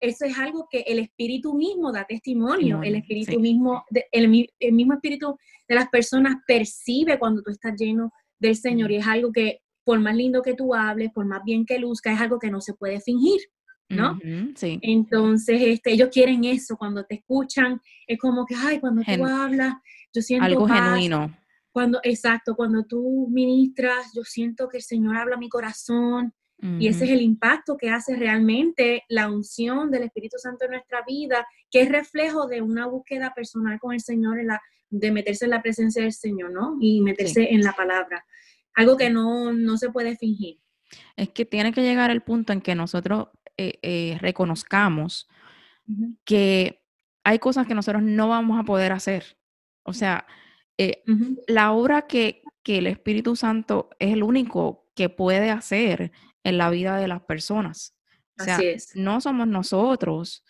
Eso 0.00 0.24
es 0.24 0.36
algo 0.36 0.66
que 0.68 0.80
el 0.80 0.98
espíritu 0.98 1.54
mismo 1.54 1.92
da 1.92 2.04
testimonio, 2.04 2.82
el 2.82 2.96
espíritu 2.96 3.38
mismo, 3.38 3.84
el, 4.10 4.28
mismo 4.28 4.94
espíritu 4.94 5.38
de 5.68 5.74
las 5.76 5.88
personas 5.90 6.38
percibe 6.44 7.20
cuando 7.20 7.40
tú 7.40 7.52
estás 7.52 7.76
lleno 7.78 8.10
del 8.40 8.56
Señor 8.56 8.90
y 8.90 8.96
es 8.96 9.06
algo 9.06 9.30
que 9.30 9.60
por 9.84 10.00
más 10.00 10.16
lindo 10.16 10.42
que 10.42 10.54
tú 10.54 10.74
hables, 10.74 11.12
por 11.12 11.24
más 11.24 11.44
bien 11.44 11.64
que 11.64 11.78
luzca, 11.78 12.12
es 12.12 12.20
algo 12.20 12.40
que 12.40 12.50
no 12.50 12.60
se 12.60 12.74
puede 12.74 13.00
fingir. 13.00 13.40
¿No? 13.92 14.18
sí. 14.54 14.78
Entonces, 14.82 15.60
este, 15.60 15.92
ellos 15.92 16.08
quieren 16.12 16.44
eso, 16.44 16.76
cuando 16.76 17.04
te 17.04 17.16
escuchan, 17.16 17.80
es 18.06 18.18
como 18.18 18.44
que, 18.46 18.54
ay, 18.54 18.80
cuando 18.80 19.02
tú 19.02 19.24
hablas, 19.24 19.74
yo 20.12 20.22
siento 20.22 20.46
algo 20.46 20.66
genuino. 20.66 21.36
Cuando, 21.70 22.00
exacto, 22.02 22.54
cuando 22.54 22.84
tú 22.84 23.28
ministras, 23.30 24.12
yo 24.14 24.22
siento 24.24 24.68
que 24.68 24.78
el 24.78 24.82
Señor 24.82 25.16
habla 25.16 25.36
a 25.36 25.38
mi 25.38 25.48
corazón 25.48 26.34
y 26.78 26.86
ese 26.86 27.06
es 27.06 27.10
el 27.10 27.22
impacto 27.22 27.76
que 27.76 27.90
hace 27.90 28.14
realmente 28.14 29.02
la 29.08 29.28
unción 29.28 29.90
del 29.90 30.04
Espíritu 30.04 30.38
Santo 30.38 30.64
en 30.64 30.70
nuestra 30.72 31.02
vida, 31.04 31.44
que 31.68 31.80
es 31.80 31.88
reflejo 31.88 32.46
de 32.46 32.62
una 32.62 32.86
búsqueda 32.86 33.32
personal 33.34 33.80
con 33.80 33.94
el 33.94 34.00
Señor, 34.00 34.38
en 34.38 34.46
la, 34.46 34.60
de 34.88 35.10
meterse 35.10 35.46
en 35.46 35.50
la 35.50 35.60
presencia 35.60 36.02
del 36.02 36.12
Señor, 36.12 36.52
¿no? 36.52 36.76
Y 36.80 37.00
meterse 37.00 37.52
en 37.52 37.62
la 37.62 37.72
palabra. 37.72 38.24
Algo 38.74 38.96
que 38.96 39.10
no, 39.10 39.52
no 39.52 39.76
se 39.76 39.90
puede 39.90 40.16
fingir. 40.16 40.60
Es 41.16 41.30
que 41.30 41.44
tiene 41.44 41.72
que 41.72 41.82
llegar 41.82 42.12
el 42.12 42.20
punto 42.20 42.52
en 42.52 42.60
que 42.60 42.76
nosotros 42.76 43.26
eh, 43.56 43.78
eh, 43.82 44.18
reconozcamos 44.20 45.28
que 46.24 46.82
hay 47.24 47.38
cosas 47.38 47.66
que 47.66 47.74
nosotros 47.74 48.02
no 48.02 48.28
vamos 48.28 48.58
a 48.58 48.64
poder 48.64 48.92
hacer. 48.92 49.36
O 49.82 49.92
sea, 49.92 50.26
eh, 50.78 51.02
la 51.46 51.72
obra 51.72 52.06
que, 52.06 52.42
el 52.64 52.86
Espíritu 52.86 53.36
Santo 53.36 53.90
es 53.98 54.12
el 54.12 54.22
único 54.22 54.86
que 54.94 55.08
puede 55.08 55.50
hacer 55.50 56.12
en 56.44 56.58
la 56.58 56.70
vida 56.70 56.96
de 56.96 57.08
las 57.08 57.22
personas. 57.22 57.96
O 58.38 58.44
sea, 58.44 58.58
no 58.94 59.20
somos 59.20 59.46
nosotros. 59.48 60.44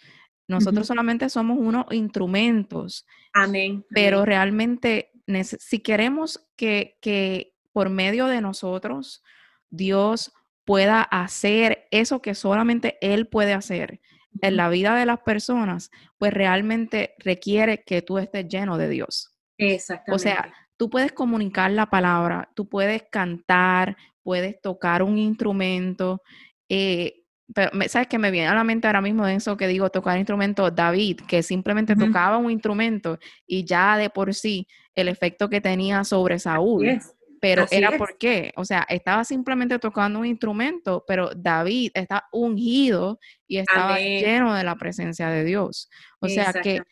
Nosotros 0.47 0.87
solamente 0.87 1.28
somos 1.28 1.59
unos 1.59 1.87
instrumentos. 1.90 3.06
Amén. 3.32 3.85
Pero 3.90 4.25
realmente, 4.25 5.11
si 5.42 5.80
queremos 5.80 6.47
que, 6.56 6.99
que 7.00 7.54
por 7.73 7.88
medio 7.88 8.26
de 8.26 8.40
nosotros 8.40 9.23
Dios 9.71 10.32
pueda 10.64 11.02
hacer 11.02 11.87
eso 11.90 12.23
que 12.23 12.35
solamente 12.35 12.99
Él 13.00 13.26
puede 13.26 13.52
hacer 13.52 14.00
en 14.40 14.57
la 14.57 14.69
vida 14.69 14.97
de 14.97 15.07
las 15.07 15.21
personas, 15.21 15.90
pues 16.19 16.33
realmente 16.33 17.14
requiere 17.19 17.83
que 17.85 18.02
tú 18.02 18.19
estés 18.19 18.49
lleno 18.49 18.78
de 18.78 18.88
Dios. 18.88 19.31
Exactamente. 19.59 20.12
O 20.14 20.19
sea, 20.19 20.52
tú 20.76 20.88
puedes 20.88 21.12
comunicar 21.12 21.71
la 21.71 21.87
palabra, 21.87 22.50
tú 22.54 22.69
puedes 22.69 23.04
cantar, 23.11 23.97
puedes 24.23 24.61
tocar 24.61 25.02
un 25.02 25.19
instrumento. 25.19 26.23
Eh, 26.69 27.23
pero 27.54 27.71
sabes 27.88 28.09
que 28.09 28.19
me 28.19 28.31
viene 28.31 28.49
a 28.49 28.54
la 28.54 28.64
mente 28.64 28.87
ahora 28.87 29.02
mismo 29.02 29.26
de 29.26 29.35
eso 29.35 29.57
que 29.57 29.66
digo 29.66 29.90
tocar 29.90 30.16
instrumento 30.16 30.71
David, 30.71 31.21
que 31.28 31.42
simplemente 31.42 31.95
tocaba 31.95 32.38
un 32.38 32.50
instrumento 32.50 33.19
y 33.47 33.64
ya 33.64 33.99
de 33.99 34.09
por 34.09 34.33
sí 34.33 34.66
el 34.95 35.09
efecto 35.09 35.50
que 35.50 35.61
tenía 35.61 36.04
sobre 36.04 36.38
Saúl. 36.38 36.99
Pero 37.42 37.66
era 37.72 37.99
por 37.99 38.18
qué, 38.18 38.52
o 38.54 38.64
sea, 38.64 38.87
estaba 38.88 39.25
simplemente 39.25 39.80
tocando 39.80 40.20
un 40.20 40.26
instrumento, 40.26 41.04
pero 41.08 41.30
David 41.34 41.90
está 41.92 42.28
ungido 42.30 43.18
y 43.49 43.58
estaba 43.58 43.99
lleno 43.99 44.54
de 44.54 44.62
la 44.62 44.76
presencia 44.76 45.28
de 45.28 45.42
Dios. 45.42 45.90
O 46.20 46.28
sea 46.28 46.52
que 46.52 46.82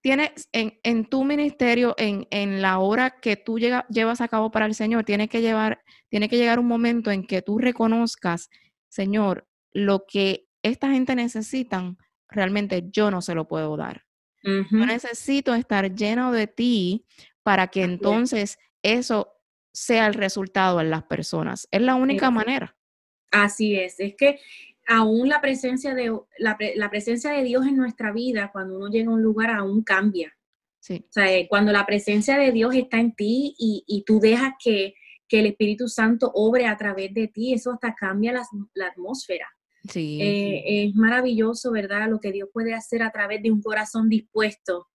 tienes 0.00 0.48
en, 0.50 1.04
tu 1.04 1.22
ministerio, 1.22 1.94
en, 1.98 2.60
la 2.60 2.80
hora 2.80 3.20
que 3.20 3.36
tú 3.36 3.60
llevas 3.60 4.20
a 4.20 4.26
cabo 4.26 4.50
para 4.50 4.66
el 4.66 4.74
Señor, 4.74 5.04
tiene 5.04 5.28
que, 5.28 5.40
llevar, 5.40 5.84
tiene 6.08 6.28
que 6.28 6.36
llegar 6.36 6.58
un 6.58 6.66
momento 6.66 7.12
en 7.12 7.24
que 7.24 7.40
tú 7.40 7.60
reconozcas, 7.60 8.50
Señor, 8.88 9.46
lo 9.70 10.04
que 10.04 10.48
esta 10.64 10.90
gente 10.90 11.14
necesitan, 11.14 11.96
realmente 12.28 12.88
yo 12.90 13.12
no 13.12 13.22
se 13.22 13.36
lo 13.36 13.46
puedo 13.46 13.76
dar. 13.76 14.02
Yo 14.42 14.84
necesito 14.84 15.54
estar 15.54 15.94
lleno 15.94 16.32
de 16.32 16.48
ti 16.48 17.04
para 17.44 17.68
que 17.68 17.82
entonces 17.82 18.58
eso 18.82 19.32
sea 19.72 20.06
el 20.06 20.14
resultado 20.14 20.80
en 20.80 20.90
las 20.90 21.04
personas. 21.04 21.68
Es 21.70 21.80
la 21.80 21.94
única 21.94 22.30
manera. 22.30 22.76
Así 23.30 23.76
es, 23.76 24.00
es 24.00 24.14
que 24.16 24.40
aún 24.86 25.28
la 25.28 25.40
presencia 25.40 25.94
de 25.94 26.10
la, 26.38 26.56
la, 26.74 26.90
presencia 26.90 27.30
de 27.30 27.44
Dios 27.44 27.66
en 27.66 27.76
nuestra 27.76 28.10
vida, 28.10 28.50
cuando 28.52 28.76
uno 28.76 28.88
llega 28.88 29.10
a 29.10 29.14
un 29.14 29.22
lugar, 29.22 29.50
aún 29.50 29.82
cambia. 29.82 30.34
Sí. 30.80 31.04
O 31.06 31.12
sea, 31.12 31.30
eh, 31.30 31.46
cuando 31.48 31.72
la 31.72 31.84
presencia 31.84 32.38
de 32.38 32.52
Dios 32.52 32.74
está 32.74 32.98
en 32.98 33.14
ti 33.14 33.54
y, 33.58 33.84
y 33.86 34.04
tú 34.04 34.18
dejas 34.18 34.54
que, 34.62 34.94
que, 35.28 35.40
el 35.40 35.46
Espíritu 35.46 35.88
Santo 35.88 36.30
obre 36.34 36.66
a 36.66 36.76
través 36.76 37.12
de 37.12 37.28
ti, 37.28 37.52
eso 37.52 37.72
hasta 37.72 37.94
cambia 37.94 38.32
la, 38.32 38.42
la 38.74 38.86
atmósfera. 38.86 39.46
Sí, 39.88 40.18
Es 40.20 40.94
maravilloso, 40.94 41.70
¿verdad? 41.70 42.08
Lo 42.08 42.18
que 42.18 42.32
Dios 42.32 42.48
puede 42.52 42.74
hacer 42.74 43.02
a 43.02 43.10
través 43.10 43.42
de 43.42 43.50
un 43.50 43.62
corazón 43.62 44.08
dispuesto. 44.08 44.88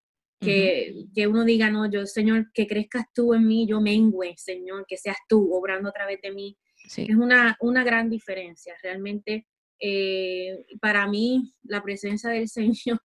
Que, 0.44 1.06
que, 1.14 1.28
uno 1.28 1.44
diga, 1.44 1.70
no, 1.70 1.90
yo, 1.90 2.06
Señor, 2.06 2.52
que 2.54 2.68
crezcas 2.68 3.06
tú 3.14 3.34
en 3.34 3.48
mí, 3.48 3.68
yo 3.68 3.82
mengüe, 3.82 4.36
Señor, 4.38 4.86
que 4.88 4.98
seas 4.98 5.18
tú 5.28 5.54
obrando 5.54 5.90
a 5.90 5.94
través 5.94 6.22
de 6.22 6.32
mí. 6.32 6.58
Es 6.98 7.16
una, 7.16 7.58
una 7.62 7.84
gran 7.84 8.10
diferencia. 8.10 8.76
Realmente, 8.82 9.48
eh, 9.80 10.66
para 10.82 11.08
mí, 11.08 11.54
la 11.64 11.82
presencia 11.82 12.30
del 12.30 12.48
Señor 12.50 13.00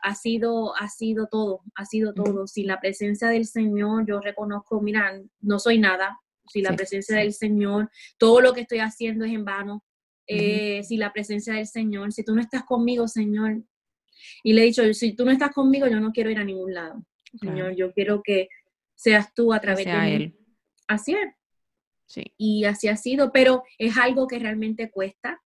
ha 0.00 0.14
sido, 0.14 0.76
ha 0.76 0.88
sido 0.88 1.26
todo, 1.26 1.62
ha 1.74 1.84
sido 1.84 2.12
todo. 2.14 2.46
Sin 2.46 2.66
la 2.66 2.80
presencia 2.80 3.28
del 3.28 3.46
Señor, 3.46 4.06
yo 4.06 4.20
reconozco, 4.20 4.80
mira, 4.80 5.20
no 5.40 5.58
soy 5.58 5.78
nada. 5.78 6.18
Sin 6.46 6.64
la 6.64 6.74
presencia 6.74 7.18
del 7.18 7.34
Señor, 7.34 7.90
todo 8.16 8.40
lo 8.40 8.54
que 8.54 8.62
estoy 8.62 8.78
haciendo 8.78 9.24
es 9.24 9.32
en 9.32 9.44
vano. 9.44 9.84
Eh, 10.26 10.82
sin 10.84 11.00
la 11.00 11.12
presencia 11.12 11.54
del 11.54 11.66
Señor, 11.66 12.12
si 12.12 12.22
tú 12.22 12.34
no 12.34 12.42
estás 12.42 12.64
conmigo, 12.64 13.08
Señor, 13.08 13.62
y 14.42 14.52
le 14.52 14.62
he 14.62 14.66
dicho, 14.66 14.82
si 14.94 15.14
tú 15.14 15.24
no 15.24 15.30
estás 15.30 15.50
conmigo, 15.50 15.86
yo 15.86 16.00
no 16.00 16.12
quiero 16.12 16.30
ir 16.30 16.38
a 16.38 16.44
ningún 16.44 16.74
lado. 16.74 17.04
Señor, 17.40 17.74
yo 17.76 17.92
quiero 17.92 18.22
que 18.22 18.48
seas 18.94 19.34
tú 19.34 19.52
a 19.52 19.60
través 19.60 19.84
de 19.84 20.16
Él. 20.16 20.38
Así 20.86 21.14
es. 21.14 21.28
Sí. 22.06 22.24
Y 22.38 22.64
así 22.64 22.88
ha 22.88 22.96
sido, 22.96 23.32
pero 23.32 23.64
es 23.76 23.96
algo 23.98 24.26
que 24.26 24.38
realmente 24.38 24.90
cuesta, 24.90 25.40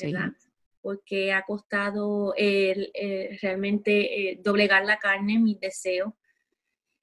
¿verdad? 0.00 0.32
porque 0.80 1.32
ha 1.32 1.42
costado 1.42 2.32
realmente 3.42 4.30
eh, 4.30 4.40
doblegar 4.42 4.84
la 4.84 4.98
carne, 4.98 5.38
mis 5.38 5.60
deseos. 5.60 6.14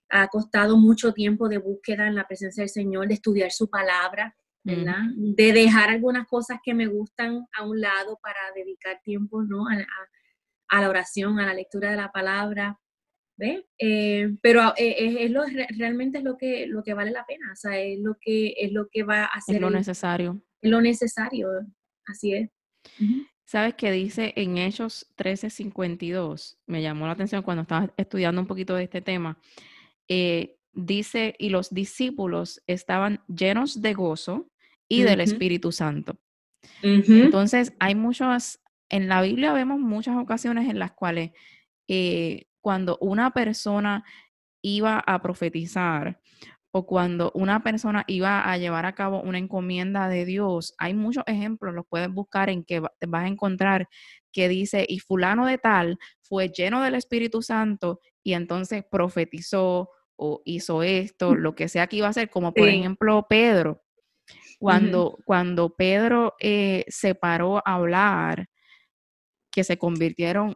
Ha 0.10 0.28
costado 0.28 0.78
mucho 0.78 1.14
tiempo 1.14 1.50
de 1.50 1.58
búsqueda 1.58 2.08
en 2.08 2.16
la 2.16 2.28
presencia 2.28 2.62
del 2.62 2.70
Señor, 2.70 3.08
de 3.08 3.16
estudiar 3.16 3.52
su 3.52 3.70
palabra, 3.70 4.36
¿verdad? 4.64 5.04
De 5.16 5.54
dejar 5.54 5.90
algunas 5.90 6.28
cosas 6.28 6.60
que 6.64 6.74
me 6.74 6.88
gustan 6.88 7.46
a 7.56 7.64
un 7.64 7.80
lado 7.80 8.18
para 8.24 8.40
dedicar 8.56 9.00
tiempo, 9.04 9.44
¿no? 9.44 9.68
A, 9.68 9.76
la 10.72 10.90
oración, 10.90 11.40
a 11.40 11.46
la 11.46 11.54
lectura 11.54 11.92
de 11.92 11.98
la 11.98 12.12
palabra, 12.12 12.80
¿ves? 13.38 13.64
Eh, 13.78 14.36
pero 14.42 14.74
eh, 14.78 15.26
es, 15.26 15.32
lo, 15.32 15.44
realmente 15.78 16.20
es 16.20 16.24
lo 16.24 16.38
que, 16.38 16.68
lo 16.68 16.84
que 16.84 16.94
vale 16.94 17.12
la 17.12 17.26
pena, 17.26 17.52
o 17.52 17.56
sea, 17.56 17.80
es 17.80 18.00
lo 18.00 18.18
que, 18.20 18.56
es 18.58 18.72
lo 18.72 18.88
que 18.90 19.04
va 19.04 19.24
a 19.24 19.26
hacer. 19.26 19.56
Es 19.56 19.62
lo 19.62 19.70
necesario. 19.70 20.42
Es 20.62 20.72
lo 20.72 20.82
necesario, 20.82 21.48
así 22.06 22.34
es. 22.34 22.50
¿Sabes 23.46 23.76
qué 23.76 23.92
dice 23.92 24.34
en 24.36 24.58
Hechos 24.58 25.08
13:52? 25.18 26.58
Me 26.66 26.82
llamó 26.82 27.06
la 27.06 27.14
atención 27.14 27.44
cuando 27.44 27.62
estaba 27.62 27.94
estudiando 27.96 28.42
un 28.42 28.48
poquito 28.48 28.76
de 28.76 28.84
este 28.84 29.02
tema. 29.02 29.38
Eh, 30.08 30.58
dice, 30.74 31.36
y 31.38 31.50
los 31.50 31.74
discípulos 31.74 32.62
estaban 32.68 33.24
llenos 33.28 33.82
de 33.82 33.94
gozo 33.94 34.50
y 34.88 35.04
del 35.04 35.22
Espíritu 35.22 35.72
Santo. 35.72 36.20
Entonces, 36.82 37.74
hay 37.80 37.96
muchas, 37.96 38.62
en 38.90 39.08
la 39.08 39.22
Biblia 39.22 39.54
vemos 39.54 39.80
muchas 39.80 40.18
ocasiones 40.18 40.70
en 40.70 40.80
las 40.80 40.92
cuales 40.92 41.32
eh, 41.88 42.46
cuando 42.62 42.98
una 43.02 43.32
persona 43.32 44.04
iba 44.62 45.04
a 45.06 45.22
profetizar 45.22 46.20
o 46.72 46.86
cuando 46.86 47.32
una 47.36 47.64
persona 47.64 48.04
iba 48.08 48.52
a 48.52 48.58
llevar 48.58 48.86
a 48.86 48.96
cabo 48.96 49.22
una 49.22 49.38
encomienda 49.38 50.10
de 50.10 50.26
Dios, 50.26 50.74
hay 50.78 50.94
muchos 50.94 51.24
ejemplos, 51.26 51.74
los 51.74 51.86
puedes 51.88 52.12
buscar 52.12 52.50
en 52.50 52.66
que 52.66 52.82
te 53.00 53.08
vas 53.08 53.24
a 53.24 53.28
encontrar 53.28 53.88
que 54.34 54.50
dice, 54.50 54.86
y 54.88 55.00
fulano 55.00 55.46
de 55.46 55.58
tal 55.58 55.98
fue 56.22 56.50
lleno 56.50 56.82
del 56.82 56.96
Espíritu 56.96 57.42
Santo 57.42 58.02
y 58.24 58.34
entonces 58.34 58.84
profetizó 58.92 59.90
o 60.18 60.42
hizo 60.44 60.84
esto, 60.84 61.36
lo 61.36 61.56
que 61.56 61.70
sea 61.70 61.88
que 61.88 61.98
iba 61.98 62.08
a 62.08 62.10
hacer, 62.10 62.30
como 62.30 62.54
por 62.54 62.68
ejemplo 62.68 63.26
Pedro. 63.30 63.82
Cuando, 64.60 65.18
cuando 65.26 65.76
Pedro 65.76 66.34
eh, 66.40 66.84
se 66.88 67.16
paró 67.16 67.58
a 67.60 67.76
hablar, 67.76 68.50
que 69.56 69.64
se 69.64 69.78
convirtieron 69.78 70.56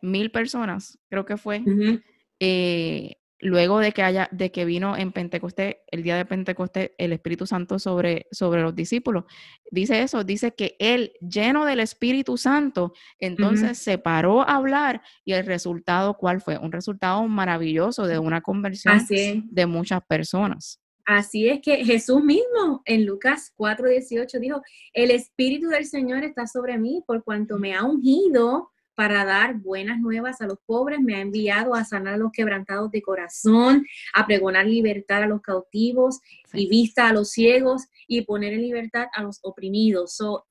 mil 0.00 0.30
personas, 0.30 1.00
creo 1.10 1.26
que 1.26 1.36
fue, 1.36 1.64
luego 3.40 3.80
de 3.80 3.90
que 3.90 4.02
haya, 4.02 4.28
de 4.30 4.52
que 4.52 4.64
vino 4.64 4.96
en 4.96 5.10
Pentecostés, 5.10 5.78
el 5.90 6.04
día 6.04 6.16
de 6.16 6.24
Pentecostés, 6.24 6.92
el 6.96 7.12
Espíritu 7.12 7.44
Santo 7.44 7.80
sobre, 7.80 8.26
sobre 8.30 8.62
los 8.62 8.76
discípulos. 8.76 9.24
Dice 9.72 10.00
eso, 10.02 10.22
dice 10.22 10.54
que 10.54 10.76
él, 10.78 11.12
lleno 11.20 11.64
del 11.64 11.80
Espíritu 11.80 12.36
Santo, 12.36 12.92
entonces 13.18 13.78
se 13.78 13.98
paró 13.98 14.42
a 14.42 14.54
hablar 14.54 15.02
y 15.24 15.32
el 15.32 15.44
resultado, 15.44 16.14
¿cuál 16.14 16.40
fue? 16.40 16.56
Un 16.56 16.70
resultado 16.70 17.26
maravilloso 17.26 18.06
de 18.06 18.20
una 18.20 18.40
conversión 18.40 19.00
de 19.08 19.66
muchas 19.66 20.02
personas. 20.06 20.80
Así 21.08 21.48
es 21.48 21.62
que 21.62 21.86
Jesús 21.86 22.22
mismo 22.22 22.82
en 22.84 23.06
Lucas 23.06 23.54
4:18 23.56 24.38
dijo, 24.40 24.60
el 24.92 25.10
Espíritu 25.10 25.68
del 25.68 25.86
Señor 25.86 26.22
está 26.22 26.46
sobre 26.46 26.76
mí 26.76 27.02
por 27.06 27.24
cuanto 27.24 27.58
me 27.58 27.74
ha 27.74 27.82
ungido 27.82 28.72
para 28.94 29.24
dar 29.24 29.54
buenas 29.54 29.98
nuevas 30.00 30.42
a 30.42 30.46
los 30.46 30.58
pobres, 30.66 31.00
me 31.00 31.14
ha 31.14 31.22
enviado 31.22 31.74
a 31.74 31.86
sanar 31.86 32.12
a 32.12 32.18
los 32.18 32.30
quebrantados 32.30 32.90
de 32.90 33.00
corazón, 33.00 33.86
a 34.12 34.26
pregonar 34.26 34.66
libertad 34.66 35.22
a 35.22 35.26
los 35.26 35.40
cautivos 35.40 36.20
y 36.52 36.68
vista 36.68 37.08
a 37.08 37.14
los 37.14 37.30
ciegos 37.30 37.86
y 38.06 38.20
poner 38.26 38.52
en 38.52 38.60
libertad 38.60 39.06
a 39.14 39.22
los 39.22 39.38
oprimidos. 39.40 40.14
So, 40.14 40.46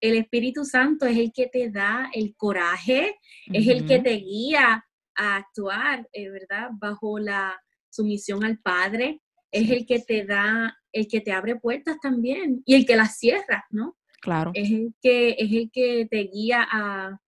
el 0.00 0.16
Espíritu 0.16 0.64
Santo 0.64 1.06
es 1.06 1.18
el 1.18 1.32
que 1.32 1.46
te 1.46 1.70
da 1.70 2.10
el 2.12 2.34
coraje, 2.34 3.20
es 3.52 3.68
el 3.68 3.86
que 3.86 4.00
te 4.00 4.14
guía 4.14 4.84
a 5.14 5.36
actuar, 5.36 6.08
eh, 6.12 6.30
¿verdad? 6.30 6.70
Bajo 6.72 7.20
la 7.20 7.62
sumisión 7.90 8.42
al 8.42 8.58
Padre, 8.58 9.20
es 9.50 9.70
el 9.70 9.86
que 9.86 10.00
te 10.00 10.24
da, 10.24 10.76
el 10.92 11.08
que 11.08 11.20
te 11.20 11.32
abre 11.32 11.56
puertas 11.56 11.98
también 12.00 12.62
y 12.64 12.74
el 12.74 12.86
que 12.86 12.96
las 12.96 13.18
cierra, 13.18 13.66
¿no? 13.70 13.96
Claro. 14.20 14.50
Es 14.54 14.70
el 14.70 14.94
que, 15.00 15.36
es 15.38 15.52
el 15.52 15.70
que 15.72 16.06
te 16.10 16.24
guía 16.24 16.66
a, 16.70 17.20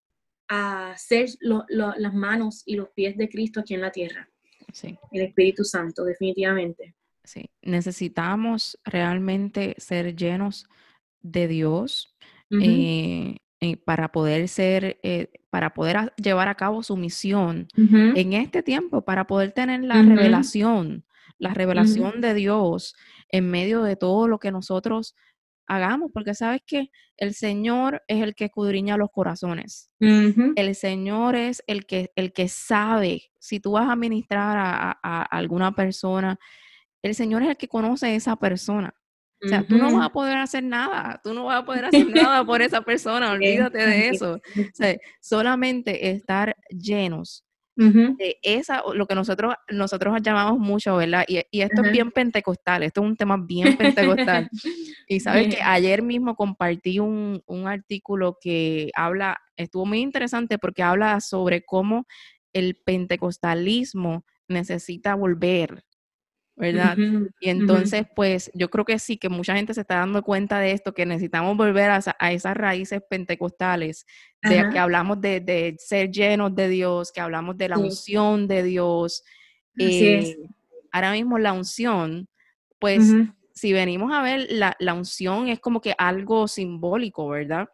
a 0.49 0.95
ser 0.99 1.29
las 1.41 2.15
manos 2.15 2.63
y 2.67 2.77
los 2.77 2.91
pies 2.91 3.17
de 3.17 3.29
Cristo 3.29 3.61
aquí 3.61 3.75
en 3.75 3.81
la 3.81 3.91
tierra. 3.91 4.29
Sí. 4.73 4.99
El 5.11 5.23
Espíritu 5.23 5.65
Santo, 5.65 6.05
definitivamente. 6.05 6.95
Sí, 7.25 7.51
necesitamos 7.63 8.79
realmente 8.85 9.75
ser 9.79 10.17
llenos 10.17 10.67
de 11.21 11.47
Dios 11.49 12.15
eh, 12.51 13.37
eh, 13.61 13.77
para 13.77 14.11
poder 14.11 14.49
ser, 14.49 14.99
eh, 15.03 15.29
para 15.49 15.73
poder 15.73 16.13
llevar 16.17 16.49
a 16.49 16.57
cabo 16.57 16.83
su 16.83 16.97
misión 16.97 17.69
en 17.77 18.33
este 18.33 18.63
tiempo, 18.63 19.03
para 19.03 19.27
poder 19.27 19.53
tener 19.53 19.85
la 19.85 20.03
revelación, 20.03 21.05
la 21.43 21.53
revelación 21.55 22.21
de 22.21 22.35
Dios 22.35 22.95
en 23.29 23.51
medio 23.51 23.83
de 23.83 23.97
todo 23.97 24.29
lo 24.29 24.39
que 24.39 24.53
nosotros 24.53 25.17
hagamos, 25.67 26.13
porque 26.15 26.35
sabes 26.35 26.63
que 26.65 26.91
el 27.17 27.35
Señor 27.35 28.01
es 28.07 28.23
el 28.23 28.37
que 28.37 28.45
escudriña 28.45 28.97
los 28.97 29.11
corazones. 29.11 29.93
El 29.99 30.75
Señor 30.77 31.35
es 31.35 31.65
el 31.67 31.85
que, 31.85 32.13
el 32.15 32.33
que 32.33 32.47
sabe, 32.47 33.33
si 33.41 33.59
tú 33.59 33.73
vas 33.73 33.91
a 33.91 33.97
ministrar 33.97 34.57
a, 35.03 35.23
alguna 35.23 35.75
persona, 35.75 36.39
el 37.03 37.17
Señor 37.17 37.43
es 37.43 37.49
el 37.49 37.57
que 37.57 37.67
conoce 37.67 38.07
a 38.07 38.15
esa 38.15 38.37
persona. 38.37 38.95
O 39.45 39.49
sea, 39.49 39.67
tú 39.67 39.79
no 39.79 39.93
vas 39.93 40.07
a 40.07 40.13
poder 40.13 40.37
hacer 40.37 40.63
nada, 40.63 41.21
tú 41.25 41.35
no 41.35 41.47
vas 41.47 41.63
a 41.63 41.65
poder 41.65 41.87
hacer 41.87 42.07
nada 42.39 42.45
por 42.45 42.63
esa 42.63 42.83
persona, 42.83 43.33
olvídate 43.33 43.79
de 43.79 44.11
eso. 44.11 44.35
O 44.35 44.71
sea, 44.75 44.97
solamente 45.21 46.11
estar 46.11 46.57
llenos 46.69 47.45
de 47.75 48.39
esa, 48.43 48.83
lo 48.95 49.07
que 49.07 49.15
nosotros, 49.15 49.55
nosotros 49.71 50.21
llamamos 50.23 50.59
mucho, 50.59 50.97
¿verdad? 50.97 51.25
Y, 51.27 51.43
esto 51.61 51.83
es 51.83 51.93
bien 51.93 52.11
pentecostal, 52.11 52.83
esto 52.83 53.01
es 53.01 53.07
un 53.07 53.17
tema 53.17 53.37
bien 53.37 53.77
pentecostal. 53.77 54.49
y 55.09 55.21
sabes 55.21 55.55
que 55.55 55.63
ayer 55.63 56.03
mismo 56.03 56.37
compartí 56.37 56.99
un, 56.99 57.43
un 57.47 57.67
artículo 57.67 58.39
que 58.41 58.91
habla, 58.95 59.39
estuvo 59.57 59.87
muy 59.87 60.01
interesante 60.01 60.59
porque 60.59 60.83
habla 60.83 61.21
sobre 61.21 61.65
cómo 61.65 62.07
el 62.53 62.77
pentecostalismo 62.77 64.25
necesita 64.49 65.15
volver, 65.15 65.83
¿verdad? 66.57 66.97
y 67.41 67.49
entonces, 67.49 68.05
pues 68.15 68.51
yo 68.55 68.71
creo 68.71 68.85
que 68.85 68.99
sí, 68.99 69.17
que 69.17 69.29
mucha 69.29 69.57
gente 69.57 69.75
se 69.75 69.81
está 69.81 69.97
dando 69.97 70.23
cuenta 70.23 70.59
de 70.59 70.73
esto, 70.73 70.93
que 70.93 71.07
necesitamos 71.07 71.57
volver 71.57 71.91
a, 71.91 72.33
esas 72.33 72.57
raíces 72.57 73.03
pentecostales, 73.09 74.07
de 74.43 74.69
que 74.71 74.79
hablamos 74.79 75.21
de, 75.21 75.77
ser 75.79 76.11
llenos 76.11 76.55
de 76.55 76.69
Dios, 76.69 77.13
que 77.13 77.21
hablamos 77.21 77.57
de 77.57 77.69
la 77.69 77.79
unción 77.79 78.47
de 78.49 78.63
Dios. 78.63 79.25
Eh, 79.79 80.37
ahora 80.91 81.13
mismo 81.13 81.39
la 81.39 81.53
unción, 81.53 82.29
pues 82.79 83.13
si 83.55 83.73
venimos 83.73 84.13
a 84.13 84.23
ver, 84.23 84.47
la, 84.51 84.77
la, 84.79 84.95
unción 84.95 85.49
es 85.49 85.61
como 85.61 85.81
que 85.81 85.95
algo 85.97 86.49
simbólico, 86.49 87.29
¿verdad? 87.29 87.69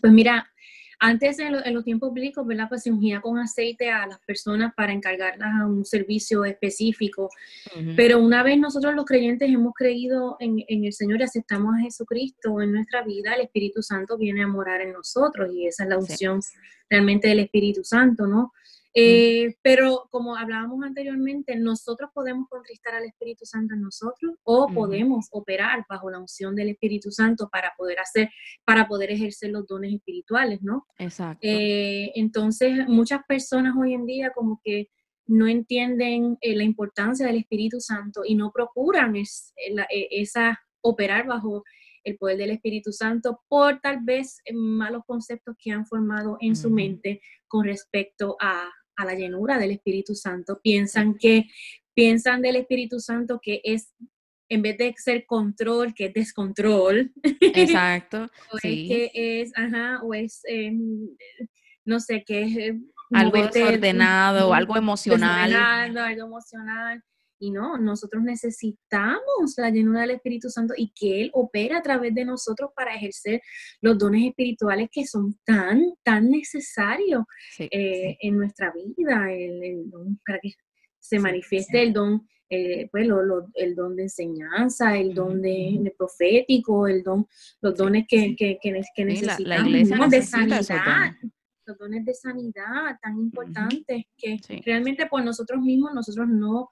Pues 0.00 0.12
mira, 0.12 0.50
antes, 1.00 1.38
en, 1.38 1.74
los 1.74 1.84
tiempos 1.84 2.12
bíblicos, 2.12 2.46
¿verdad? 2.46 2.68
Pues 2.68 2.82
se 2.82 2.90
ungía 2.90 3.20
con 3.20 3.38
aceite 3.38 3.90
a 3.90 4.06
las 4.06 4.18
personas 4.20 4.74
para 4.74 4.92
encargarlas 4.92 5.60
a 5.60 5.66
un 5.66 5.84
servicio 5.84 6.44
específico. 6.44 7.30
Pero 7.96 8.18
una 8.18 8.42
vez 8.42 8.58
nosotros 8.58 8.94
los 8.94 9.04
creyentes 9.04 9.48
hemos 9.48 9.74
creído 9.74 10.36
en, 10.40 10.64
el 10.68 10.92
Señor 10.92 11.20
y 11.20 11.24
aceptamos 11.24 11.74
a 11.76 11.82
Jesucristo 11.82 12.60
en 12.60 12.72
nuestra 12.72 13.02
vida, 13.02 13.34
el 13.34 13.42
Espíritu 13.42 13.82
Santo 13.82 14.18
viene 14.18 14.42
a 14.42 14.48
morar 14.48 14.80
en 14.80 14.92
nosotros 14.92 15.50
y 15.54 15.66
esa 15.66 15.84
es 15.84 15.88
la 15.88 15.98
unción 15.98 16.40
realmente 16.90 17.28
del 17.28 17.40
Espíritu 17.40 17.84
Santo, 17.84 18.26
¿no? 18.26 18.52
Eh, 19.00 19.54
pero 19.62 20.08
como 20.10 20.36
hablábamos 20.36 20.82
anteriormente, 20.84 21.54
nosotros 21.54 22.10
podemos 22.12 22.48
contristar 22.48 22.96
al 22.96 23.04
Espíritu 23.04 23.46
Santo 23.46 23.74
en 23.74 23.82
nosotros 23.82 24.34
o 24.42 24.66
podemos 24.74 25.28
operar 25.30 25.84
bajo 25.88 26.10
la 26.10 26.18
unción 26.18 26.56
del 26.56 26.70
Espíritu 26.70 27.12
Santo 27.12 27.48
para 27.48 27.72
poder 27.78 28.00
hacer, 28.00 28.28
para 28.64 28.88
poder 28.88 29.12
ejercer 29.12 29.50
los 29.50 29.68
dones 29.68 29.94
espirituales, 29.94 30.62
¿no? 30.62 30.84
Exacto. 30.98 31.38
Eh, 31.42 32.10
entonces, 32.16 32.88
muchas 32.88 33.20
personas 33.28 33.74
hoy 33.80 33.94
en 33.94 34.04
día 34.04 34.32
como 34.34 34.60
que 34.64 34.88
no 35.26 35.46
entienden 35.46 36.36
eh, 36.40 36.56
la 36.56 36.64
importancia 36.64 37.24
del 37.24 37.36
Espíritu 37.36 37.80
Santo 37.80 38.22
y 38.24 38.34
no 38.34 38.50
procuran 38.50 39.14
es, 39.14 39.52
esa 40.10 40.58
operar 40.80 41.26
bajo 41.26 41.62
el 42.02 42.16
poder 42.16 42.38
del 42.38 42.50
Espíritu 42.50 42.90
Santo 42.90 43.42
por 43.48 43.80
tal 43.80 43.98
vez 44.02 44.38
malos 44.52 45.02
conceptos 45.06 45.54
que 45.62 45.70
han 45.70 45.86
formado 45.86 46.36
en 46.40 46.56
su 46.56 46.70
mente 46.70 47.20
con 47.46 47.64
respecto 47.64 48.36
a, 48.40 48.68
la 49.04 49.14
llenura 49.14 49.58
del 49.58 49.72
Espíritu 49.72 50.14
Santo. 50.14 50.60
Piensan 50.62 51.14
que 51.14 51.48
piensan 51.94 52.42
del 52.42 52.56
Espíritu 52.56 53.00
Santo 53.00 53.40
que 53.42 53.60
es 53.64 53.92
en 54.48 54.62
vez 54.62 54.78
de 54.78 54.94
ser 54.96 55.26
control, 55.26 55.94
que 55.94 56.06
es 56.06 56.14
descontrol. 56.14 57.12
Exacto. 57.22 58.28
o 58.52 58.56
es 58.56 58.62
que 58.62 59.10
es, 59.12 59.52
ajá, 59.56 60.00
o 60.02 60.14
es, 60.14 60.40
em, 60.44 61.08
no 61.84 62.00
sé, 62.00 62.24
que 62.24 62.42
es 62.42 62.56
eh, 62.56 62.80
algo 63.12 63.42
desordenado, 63.46 64.54
algo 64.54 64.76
emocional. 64.76 65.54
Algo 65.54 66.24
emocional. 66.24 67.02
Y 67.40 67.50
no, 67.50 67.78
nosotros 67.78 68.22
necesitamos 68.22 69.54
la 69.56 69.70
llenura 69.70 70.02
del 70.02 70.12
Espíritu 70.12 70.50
Santo 70.50 70.74
y 70.76 70.92
que 70.94 71.22
Él 71.22 71.30
opere 71.34 71.74
a 71.74 71.82
través 71.82 72.14
de 72.14 72.24
nosotros 72.24 72.70
para 72.74 72.94
ejercer 72.94 73.40
los 73.80 73.96
dones 73.96 74.28
espirituales 74.28 74.88
que 74.90 75.06
son 75.06 75.38
tan, 75.44 75.92
tan 76.02 76.30
necesarios 76.30 77.24
eh, 77.58 78.16
en 78.20 78.36
nuestra 78.36 78.72
vida, 78.72 79.32
el, 79.32 79.88
don, 79.90 80.18
para 80.26 80.40
que 80.40 80.52
se 80.98 81.18
manifieste 81.20 81.82
el 81.82 81.92
don, 81.92 82.26
eh, 82.50 82.88
pues, 82.90 83.08
el 83.54 83.74
don 83.74 83.94
de 83.94 84.02
enseñanza, 84.04 84.96
el 84.96 85.14
don 85.14 85.40
de, 85.40 85.94
profético, 85.96 86.88
el 86.88 87.02
don, 87.02 87.26
los 87.60 87.76
dones 87.76 88.04
que, 88.08 88.34
que, 88.34 88.58
que, 88.60 88.72
necesitamos, 88.72 89.40
la, 89.40 89.58
iglesia 89.60 90.08
de 90.08 90.22
sanidad 90.22 91.14
los 91.68 91.76
dones 91.76 92.04
de 92.04 92.14
sanidad 92.14 92.98
tan 93.02 93.18
importantes 93.18 94.06
que 94.16 94.40
realmente 94.64 95.06
por 95.06 95.22
nosotros 95.22 95.60
mismos 95.60 95.92
nosotros 95.92 96.26
no 96.26 96.70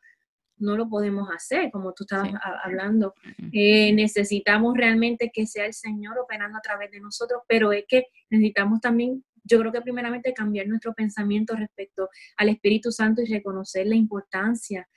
no 0.58 0.76
lo 0.76 0.88
podemos 0.88 1.28
hacer, 1.34 1.70
como 1.70 1.92
tú 1.92 2.04
estabas 2.04 2.30
hablando. 2.64 3.14
Eh, 3.52 3.92
necesitamos 3.92 4.76
realmente 4.76 5.30
que 5.32 5.46
sea 5.46 5.66
el 5.66 5.74
Señor 5.74 6.18
operando 6.18 6.58
a 6.58 6.62
través 6.62 6.90
de 6.90 7.00
nosotros, 7.00 7.42
pero 7.48 7.72
es 7.72 7.84
que 7.86 8.04
necesitamos 8.30 8.80
también, 8.80 9.24
yo 9.44 9.58
creo 9.60 9.72
que 9.72 9.80
primeramente 9.80 10.32
cambiar 10.32 10.66
nuestro 10.66 10.94
pensamiento 10.94 11.54
respecto 11.54 12.08
al 12.36 12.48
Espíritu 12.48 12.90
Santo 12.90 13.22
y 13.22 13.26
reconocer 13.26 13.86
la 13.86 13.96
importancia 13.96 14.88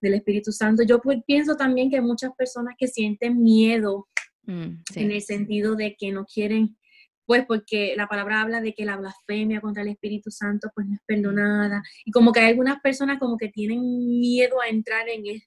del 0.00 0.14
Espíritu 0.14 0.52
Santo. 0.52 0.82
Yo 0.82 1.00
pues, 1.00 1.18
pienso 1.26 1.56
también 1.56 1.90
que 1.90 2.00
muchas 2.00 2.32
personas 2.36 2.74
que 2.76 2.88
sienten 2.88 3.42
miedo 3.42 4.08
mm, 4.44 4.82
en 4.96 5.10
el 5.10 5.22
sentido 5.22 5.76
de 5.76 5.96
que 5.96 6.10
no 6.12 6.24
quieren 6.24 6.76
pues 7.26 7.44
porque 7.46 7.94
la 7.96 8.08
palabra 8.08 8.40
habla 8.40 8.60
de 8.60 8.74
que 8.74 8.84
la 8.84 8.96
blasfemia 8.96 9.60
contra 9.60 9.82
el 9.82 9.88
Espíritu 9.88 10.30
Santo 10.30 10.70
pues 10.74 10.86
no 10.86 10.94
es 10.94 11.00
perdonada 11.06 11.82
y 12.04 12.10
como 12.10 12.32
que 12.32 12.40
hay 12.40 12.50
algunas 12.50 12.80
personas 12.80 13.18
como 13.18 13.36
que 13.36 13.48
tienen 13.48 13.80
miedo 14.18 14.60
a 14.60 14.68
entrar 14.68 15.08
en 15.08 15.24
el, 15.26 15.42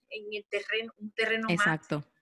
terreno, 0.49 0.93
un 0.97 1.11
terreno 1.11 1.47
Exacto. 1.49 1.97
más 1.97 2.15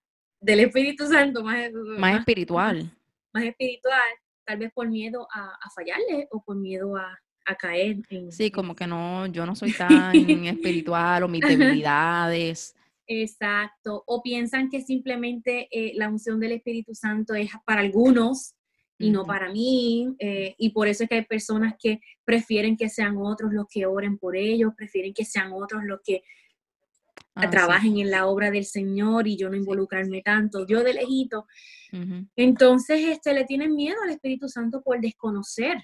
del 0.44 0.60
Espíritu 0.60 1.08
Santo, 1.08 1.44
más, 1.44 1.72
más, 1.98 2.20
espiritual. 2.20 2.92
Más 3.34 3.44
espiritual, 3.44 4.02
tal 4.46 4.60
vez 4.60 4.72
por 4.74 4.90
miedo 4.90 5.28
a, 5.34 5.58
fallarle 5.74 6.28
o 6.32 6.44
por 6.44 6.58
miedo 6.58 6.96
a, 6.98 7.18
caer. 7.58 7.98
En, 8.10 8.32
sí, 8.32 8.52
como 8.52 8.76
que 8.76 8.88
no, 8.88 9.26
yo 9.28 9.46
no 9.46 9.56
soy 9.56 9.74
tan 9.78 10.16
espiritual 10.46 11.24
o 11.24 11.28
mis 11.28 11.42
debilidades. 11.42 12.76
Exacto, 13.08 14.04
o 14.06 14.22
piensan 14.22 14.70
que 14.70 14.82
simplemente 14.82 15.68
eh, 15.72 15.94
la 15.96 16.10
unción 16.10 16.40
del 16.40 16.54
Espíritu 16.54 16.94
Santo 16.94 17.34
es 17.36 17.50
para 17.66 17.82
algunos 17.82 18.56
y 18.98 19.10
no 19.10 19.26
para 19.26 19.52
mí. 19.52 20.16
Eh, 20.20 20.56
y 20.58 20.70
por 20.70 20.88
eso 20.88 21.04
es 21.04 21.10
que 21.10 21.16
hay 21.16 21.26
personas 21.26 21.76
que 21.80 22.00
prefieren 22.24 22.78
que 22.78 22.90
sean 22.90 23.18
otros 23.18 23.54
los 23.54 23.66
que 23.70 23.86
oren 23.86 24.18
por 24.18 24.36
ellos, 24.36 24.74
prefieren 24.76 25.14
que 25.14 25.26
sean 25.26 25.52
otros 25.54 25.84
los 25.84 26.00
que 26.04 26.24
ah, 27.36 27.50
trabajen 27.50 27.98
en 27.98 28.12
la 28.12 28.28
obra 28.28 28.52
del 28.52 28.66
Señor 28.66 29.28
y 29.28 29.38
yo 29.38 29.50
no 29.50 29.56
involucrarme 29.56 30.22
tanto, 30.22 30.66
yo 30.66 30.84
de 30.84 30.94
lejito. 30.94 31.46
Entonces, 32.36 33.08
este, 33.08 33.36
le 33.36 33.46
tienen 33.46 33.76
miedo 33.76 33.98
al 34.04 34.10
Espíritu 34.10 34.50
Santo 34.50 34.82
por 34.82 35.00
desconocer 35.00 35.78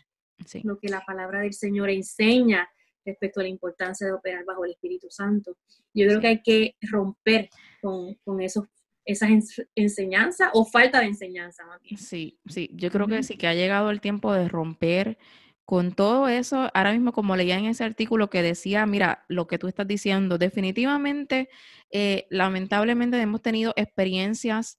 lo 0.64 0.80
que 0.80 0.90
la 0.90 1.02
palabra 1.02 1.42
del 1.42 1.54
Señor 1.54 1.92
enseña 1.92 2.68
respecto 3.06 3.40
a 3.40 3.44
la 3.44 3.50
importancia 3.50 4.08
de 4.08 4.14
operar 4.14 4.44
bajo 4.44 4.66
el 4.66 4.72
Espíritu 4.72 5.08
Santo. 5.12 5.58
Yo 5.94 6.08
creo 6.08 6.20
que 6.20 6.28
hay 6.28 6.42
que 6.42 6.76
romper 6.82 7.50
con, 7.82 8.16
con 8.24 8.42
esos 8.42 8.66
esas 9.12 9.30
enseñanzas 9.76 10.50
o 10.54 10.66
falta 10.66 11.00
de 11.00 11.08
enseñanza 11.08 11.66
más 11.66 11.82
bien. 11.82 11.98
Sí, 11.98 12.40
sí, 12.48 12.70
yo 12.74 12.92
creo 12.92 13.08
que 13.08 13.24
sí 13.24 13.38
que 13.38 13.48
ha 13.48 13.56
llegado 13.56 13.90
el 13.90 14.02
tiempo 14.02 14.32
de 14.34 14.48
romper 14.48 15.18
con 15.66 15.94
todo 15.94 16.28
eso. 16.28 16.70
Ahora 16.74 16.92
mismo, 16.92 17.12
como 17.12 17.36
leía 17.36 17.58
en 17.58 17.66
ese 17.66 17.84
artículo 17.84 18.30
que 18.30 18.44
decía, 18.44 18.86
mira, 18.86 19.26
lo 19.28 19.48
que 19.48 19.58
tú 19.58 19.68
estás 19.68 19.88
diciendo, 19.88 20.38
definitivamente, 20.38 21.50
eh, 21.92 22.28
lamentablemente 22.30 23.20
hemos 23.20 23.42
tenido 23.42 23.74
experiencias 23.76 24.78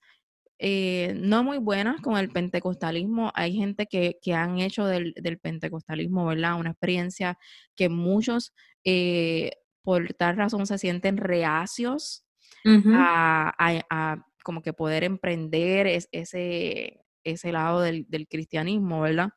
eh, 0.61 1.15
no 1.17 1.43
muy 1.43 1.59
buenas 1.59 2.01
con 2.01 2.17
el 2.17 2.31
pentecostalismo. 2.31 3.33
Hay 3.35 3.55
gente 3.55 3.87
que, 3.87 4.19
que 4.23 4.35
han 4.35 4.61
hecho 4.61 4.87
del, 4.87 5.15
del, 5.17 5.39
pentecostalismo, 5.39 6.27
¿verdad? 6.27 6.59
Una 6.59 6.71
experiencia 6.71 7.39
que 7.75 7.89
muchos, 7.89 8.53
eh, 8.85 9.53
por 9.83 10.13
tal 10.15 10.37
razón, 10.37 10.67
se 10.67 10.79
sienten 10.79 11.17
reacios 11.17 12.25
a, 12.65 14.25
como 14.43 14.63
que 14.63 14.73
poder 14.73 15.05
emprender 15.05 15.87
ese, 16.13 17.05
ese 17.25 17.53
lado 17.53 17.81
del, 17.81 18.07
cristianismo, 18.29 19.01
¿verdad? 19.03 19.31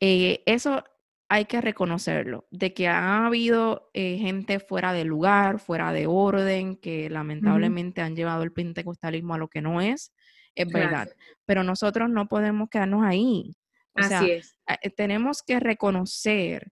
Eh, 0.00 0.42
eso 0.46 0.82
hay 1.28 1.46
que 1.46 1.60
reconocerlo, 1.60 2.46
de 2.50 2.74
que 2.74 2.88
ha 2.88 3.26
habido 3.26 3.90
eh, 3.94 4.18
gente 4.18 4.60
fuera 4.60 4.92
de 4.92 5.04
lugar, 5.04 5.58
fuera 5.58 5.92
de 5.92 6.06
orden, 6.06 6.76
que 6.76 7.08
lamentablemente 7.10 8.02
han 8.02 8.14
llevado 8.14 8.42
el 8.42 8.52
pentecostalismo 8.52 9.34
a 9.34 9.38
lo 9.38 9.48
que 9.48 9.62
no 9.62 9.80
es, 9.80 10.12
es 10.54 10.68
verdad. 10.68 11.08
Pero 11.46 11.64
nosotros 11.64 12.10
no 12.10 12.28
podemos 12.28 12.68
quedarnos 12.68 13.02
ahí. 13.04 13.56
Así 13.94 14.32
es. 14.32 14.58
Eh, 14.68 14.90
tenemos 14.90 15.42
que 15.42 15.60
reconocer 15.60 16.70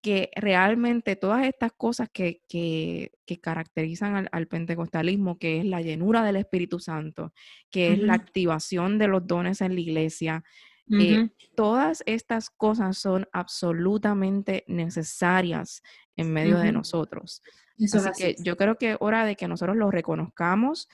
que 0.00 0.30
realmente 0.36 1.16
todas 1.16 1.46
estas 1.46 1.72
cosas 1.72 2.08
que, 2.12 2.40
caracterizan 3.42 4.28
al, 4.30 4.46
pentecostalismo, 4.46 5.38
que 5.38 5.58
es 5.58 5.64
la 5.64 5.80
llenura 5.80 6.22
del 6.22 6.36
Espíritu 6.36 6.78
Santo, 6.78 7.32
que 7.70 7.92
es 7.92 7.98
la 7.98 8.14
activación 8.14 8.98
de 8.98 9.08
los 9.08 9.26
dones 9.26 9.60
en 9.60 9.74
la 9.74 9.80
iglesia, 9.80 10.44
eh, 10.90 11.28
todas 11.54 12.02
estas 12.06 12.48
cosas 12.48 12.96
son 12.96 13.26
absolutamente 13.32 14.64
necesarias 14.68 15.82
en 16.16 16.32
medio 16.32 16.58
de 16.58 16.72
nosotros. 16.72 17.42
así, 17.92 18.10
que 18.16 18.36
yo 18.42 18.56
creo 18.56 18.76
que 18.76 18.92
es 18.92 18.96
hora 19.00 19.26
de 19.26 19.36
que 19.36 19.48
nosotros 19.48 19.76
lo 19.76 19.90
reconozcamos 19.90 20.88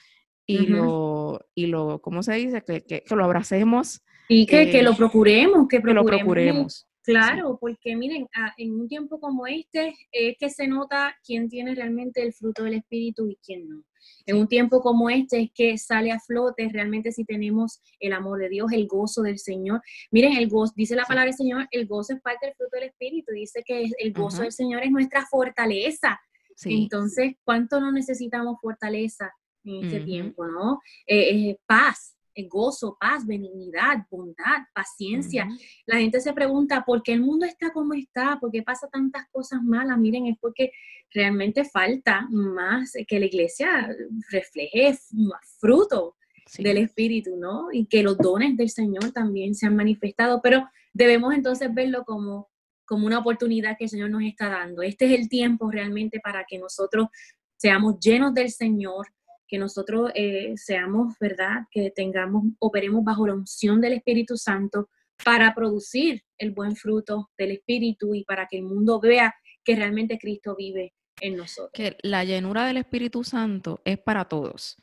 y, 0.47 0.67
lo, 0.67 1.47
y 1.55 1.67
lo, 1.67 2.01
¿cómo 2.01 2.23
se 2.23 2.35
dice? 2.35 2.63
Que, 2.65 3.05
lo 3.11 3.25
abracemos. 3.25 4.03
Y 4.29 4.47
que, 4.47 4.83
lo 4.83 4.97
procuremos, 4.97 5.69
que, 5.69 5.79
lo 5.79 6.05
procuremos 6.05 6.89
Claro, 7.05 7.59
porque 7.61 7.95
miren, 7.97 8.27
ah, 8.35 8.55
en 8.57 8.73
un 8.81 8.89
tiempo 8.89 9.21
como 9.21 9.47
este 9.47 9.95
es 10.11 10.37
que 10.39 10.49
se 10.49 10.67
nota 10.67 11.15
quién 11.25 11.49
tiene 11.49 11.75
realmente 11.75 12.23
el 12.23 12.33
fruto 12.33 12.65
del 12.65 12.75
Espíritu 12.75 13.29
y 13.29 13.37
quién 13.45 13.69
no. 13.69 13.85
En 14.27 14.37
un 14.37 14.49
tiempo 14.49 14.81
como 14.81 15.11
este 15.11 15.41
es 15.43 15.51
que 15.55 15.79
sale 15.79 16.13
a 16.13 16.21
flote 16.21 16.69
realmente 16.73 17.13
si 17.13 17.25
tenemos 17.25 17.81
el 18.01 18.13
amor 18.13 18.39
de 18.39 18.49
Dios, 18.49 18.73
el 18.73 18.87
gozo 18.87 19.23
del 19.23 19.39
Señor. 19.39 19.83
Miren, 20.11 20.37
el 20.37 20.49
gozo, 20.49 20.73
dice 20.77 20.97
la 20.97 21.05
palabra 21.05 21.27
del 21.27 21.37
Señor, 21.37 21.67
el 21.71 21.87
gozo 21.87 22.15
es 22.15 22.21
parte 22.21 22.47
del 22.47 22.55
fruto 22.55 22.77
del 22.77 22.89
Espíritu. 22.89 23.33
Dice 23.33 23.63
que 23.65 23.91
el 23.99 24.13
gozo 24.13 24.43
del 24.43 24.53
Señor 24.53 24.83
es 24.83 24.91
nuestra 24.91 25.27
fortaleza. 25.27 26.21
Entonces, 26.65 27.35
¿cuánto 27.45 27.81
no 27.81 27.93
necesitamos 27.93 28.59
fortaleza 28.61 29.33
en 29.65 29.85
este 29.85 30.01
tiempo, 30.01 30.47
no? 30.47 30.81
Eh, 31.07 31.51
eh, 31.51 31.59
paz, 31.67 32.17
gozo, 32.43 32.97
paz, 33.01 33.27
benignidad, 33.27 34.07
bondad, 34.11 34.63
paciencia. 34.75 35.49
La 35.87 35.99
gente 35.99 36.21
se 36.21 36.33
pregunta, 36.33 36.85
¿por 36.85 37.03
qué 37.03 37.13
el 37.13 37.23
mundo 37.23 37.47
está 37.47 37.73
como 37.73 37.95
está? 37.95 38.39
¿Por 38.41 38.51
qué 38.51 38.63
pasa 38.63 38.89
tantas 38.89 39.29
cosas 39.31 39.63
malas? 39.63 39.99
Miren, 39.99 40.27
es 40.27 40.37
porque 40.39 40.73
realmente 41.13 41.65
falta 41.65 42.27
más 42.31 42.93
que 43.07 43.21
la 43.21 43.27
iglesia 43.27 43.89
refleje 44.31 44.99
más 45.13 45.57
fruto 45.59 46.17
del 46.59 46.79
Espíritu, 46.79 47.37
¿no? 47.37 47.69
Y 47.73 47.87
que 47.87 48.03
los 48.03 48.19
dones 48.19 48.57
del 48.57 48.71
Señor 48.71 49.13
también 49.13 49.55
se 49.55 49.67
han 49.67 49.77
manifestado, 49.77 50.41
pero 50.43 50.69
debemos 50.93 51.35
entonces 51.35 51.73
verlo 51.73 52.05
como, 52.05 52.51
como 52.85 53.07
una 53.07 53.19
oportunidad 53.19 53.77
que 53.79 53.85
el 53.85 53.91
Señor 53.91 54.11
nos 54.11 54.23
está 54.23 54.49
dando. 54.49 54.83
Este 54.83 55.07
es 55.07 55.19
el 55.19 55.29
tiempo 55.29 55.71
realmente 55.71 56.21
para 56.21 56.45
que 56.45 56.59
nosotros 56.59 57.09
seamos 57.57 57.99
llenos 57.99 58.35
del 58.35 58.51
Señor, 58.51 59.07
que 59.55 59.59
nosotros 59.61 60.11
eh, 60.17 60.53
seamos, 60.57 61.15
¿verdad? 61.21 61.69
Que 61.71 61.93
tengamos, 61.95 62.43
operemos 62.59 63.05
bajo 63.05 63.25
la 63.25 63.35
unción 63.35 63.81
del 63.81 63.93
Espíritu 63.93 64.37
Santo 64.37 64.89
para 65.25 65.55
producir 65.55 66.25
el 66.39 66.51
buen 66.51 66.75
fruto 66.75 67.31
del 67.39 67.53
Espíritu 67.53 68.17
y 68.17 68.25
para 68.25 68.49
que 68.49 68.57
el 68.57 68.65
mundo 68.65 68.99
vea 68.99 69.33
que 69.63 69.77
realmente 69.77 70.19
Cristo 70.19 70.57
vive 70.59 70.93
en 71.21 71.37
nosotros. 71.37 71.71
Que 71.73 71.97
la 72.03 72.25
llenura 72.25 72.67
del 72.67 72.79
Espíritu 72.79 73.23
Santo 73.23 73.81
es 73.85 73.97
para 73.97 74.25
todos. 74.25 74.77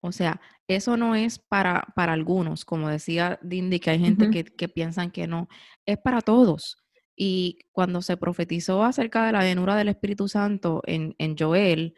O 0.00 0.10
sea, 0.10 0.40
eso 0.66 0.96
no 0.96 1.14
es 1.14 1.38
para, 1.38 1.86
para 1.94 2.12
algunos, 2.12 2.64
como 2.64 2.88
decía 2.88 3.38
Dindy, 3.40 3.78
que 3.78 3.90
hay 3.90 4.00
gente 4.00 4.30
que, 4.30 4.42
que 4.42 4.68
piensan 4.68 5.12
que 5.12 5.28
no, 5.28 5.48
es 5.86 5.98
para 5.98 6.22
todos. 6.22 6.76
Y 7.14 7.60
cuando 7.70 8.02
se 8.02 8.16
profetizó 8.16 8.82
acerca 8.82 9.24
de 9.26 9.32
la 9.32 9.44
llenura 9.44 9.76
del 9.76 9.90
Espíritu 9.90 10.26
Santo 10.26 10.82
en, 10.86 11.14
en 11.18 11.36
Joel, 11.38 11.94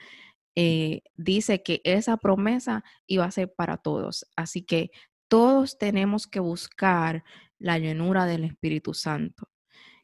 eh, 0.55 1.03
dice 1.17 1.63
que 1.63 1.81
esa 1.85 2.17
promesa 2.17 2.85
iba 3.07 3.25
a 3.25 3.31
ser 3.31 3.53
para 3.55 3.77
todos. 3.77 4.27
Así 4.37 4.63
que 4.63 4.91
todos 5.29 5.79
tenemos 5.79 6.27
que 6.27 6.41
buscar 6.41 7.25
la 7.59 7.79
llenura 7.79 8.27
del 8.27 8.45
Espíritu 8.45 8.95
Santo. 8.95 9.49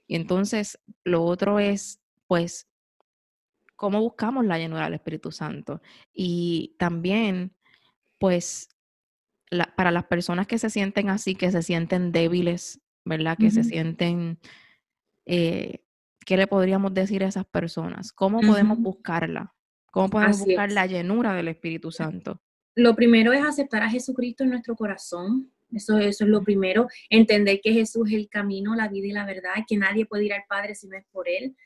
Y 0.07 0.15
entonces 0.15 0.79
lo 1.05 1.25
otro 1.25 1.59
es, 1.59 2.01
pues, 2.29 2.69
cómo 3.75 4.01
buscamos 4.01 4.45
la 4.45 4.59
llenura 4.59 4.85
del 4.85 4.95
Espíritu 4.95 5.33
Santo. 5.33 5.83
Y 6.13 6.77
también, 6.79 7.55
pues, 8.19 8.69
para 9.77 9.91
las 9.91 10.05
personas 10.05 10.47
que 10.47 10.59
se 10.59 10.71
sienten 10.71 11.09
así, 11.11 11.35
que 11.35 11.51
se 11.51 11.63
sienten 11.63 12.13
débiles, 12.13 12.81
¿verdad? 13.05 13.37
Que 13.39 13.51
se 13.51 13.63
sienten, 13.63 14.41
eh, 15.27 15.85
¿qué 16.25 16.37
le 16.37 16.47
podríamos 16.47 16.93
decir 16.95 17.23
a 17.23 17.29
esas 17.29 17.47
personas? 17.47 18.13
¿Cómo 18.13 18.41
podemos 18.41 18.79
buscarla? 18.79 19.55
¿Cómo 19.97 20.11
podemos 20.11 20.45
buscar 20.45 20.71
la 20.73 20.85
llenura 20.85 21.33
del 21.33 21.49
Espíritu 21.49 21.91
Santo? 21.91 22.39
Lo 22.75 22.95
primero 22.95 23.33
es 23.33 23.43
aceptar 23.43 23.83
a 23.83 23.89
Jesucristo 23.89 24.45
en 24.45 24.51
nuestro 24.51 24.77
corazón. 24.77 25.51
Eso, 25.73 25.97
eso 25.97 26.25
es 26.25 26.31
lo 26.31 26.43
primero. 26.43 26.87
Entender 27.09 27.61
que 27.63 27.73
Jesús 27.73 28.07
es 28.09 28.15
el 28.19 28.29
camino, 28.29 28.75
la 28.75 28.89
vida 28.89 29.07
y 29.07 29.13
la 29.13 29.25
verdad, 29.25 29.55
que 29.67 29.79
nadie 29.79 30.05
puede 30.05 30.27
ir 30.27 30.35
al 30.35 30.45
Padre 30.47 30.75
si 30.75 30.87
no 30.87 30.99
es 30.99 31.05
por 31.11 31.27
Él. 31.31 31.57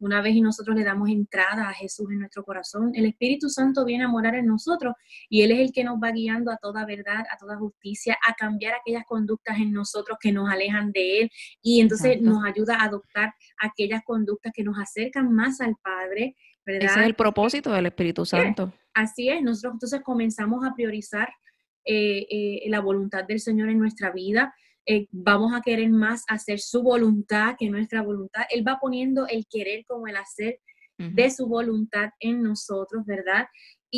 Una 0.00 0.20
vez 0.20 0.34
y 0.34 0.40
nosotros 0.40 0.76
le 0.76 0.82
damos 0.82 1.08
entrada 1.08 1.68
a 1.68 1.72
Jesús 1.72 2.10
en 2.10 2.18
nuestro 2.18 2.44
corazón, 2.44 2.90
el 2.94 3.06
Espíritu 3.06 3.48
Santo 3.48 3.84
viene 3.84 4.04
a 4.04 4.08
morar 4.08 4.34
en 4.34 4.46
nosotros 4.46 4.94
y 5.30 5.42
Él 5.42 5.52
es 5.52 5.60
el 5.60 5.72
que 5.72 5.84
nos 5.84 5.96
va 6.02 6.10
guiando 6.10 6.50
a 6.50 6.58
toda 6.58 6.84
verdad, 6.84 7.24
a 7.32 7.38
toda 7.38 7.56
justicia, 7.56 8.18
a 8.28 8.34
cambiar 8.34 8.74
aquellas 8.74 9.04
conductas 9.06 9.56
en 9.58 9.72
nosotros 9.72 10.18
que 10.20 10.32
nos 10.32 10.50
alejan 10.50 10.92
de 10.92 11.20
Él 11.20 11.30
y 11.62 11.80
entonces 11.80 12.20
nos 12.20 12.44
ayuda 12.44 12.78
a 12.78 12.84
adoptar 12.84 13.32
aquellas 13.58 14.02
conductas 14.04 14.52
que 14.52 14.64
nos 14.64 14.76
acercan 14.78 15.32
más 15.32 15.60
al 15.60 15.76
Padre. 15.82 16.34
¿Verdad? 16.66 16.90
Ese 16.90 17.00
es 17.00 17.06
el 17.06 17.14
propósito 17.14 17.72
del 17.72 17.86
Espíritu 17.86 18.26
Santo. 18.26 18.72
Así 18.92 19.28
es, 19.28 19.42
nosotros 19.42 19.74
entonces 19.74 20.02
comenzamos 20.02 20.66
a 20.66 20.74
priorizar 20.74 21.28
eh, 21.84 22.26
eh, 22.28 22.62
la 22.68 22.80
voluntad 22.80 23.24
del 23.24 23.38
Señor 23.38 23.68
en 23.68 23.78
nuestra 23.78 24.10
vida. 24.10 24.52
Eh, 24.84 25.06
vamos 25.12 25.52
a 25.54 25.60
querer 25.60 25.88
más 25.90 26.24
hacer 26.28 26.58
su 26.58 26.82
voluntad 26.82 27.54
que 27.58 27.70
nuestra 27.70 28.02
voluntad. 28.02 28.42
Él 28.50 28.66
va 28.66 28.78
poniendo 28.80 29.26
el 29.28 29.46
querer 29.48 29.84
como 29.86 30.06
el 30.08 30.16
hacer 30.16 30.60
de 30.98 31.30
su 31.30 31.46
voluntad 31.46 32.08
en 32.20 32.42
nosotros, 32.42 33.04
¿verdad? 33.04 33.48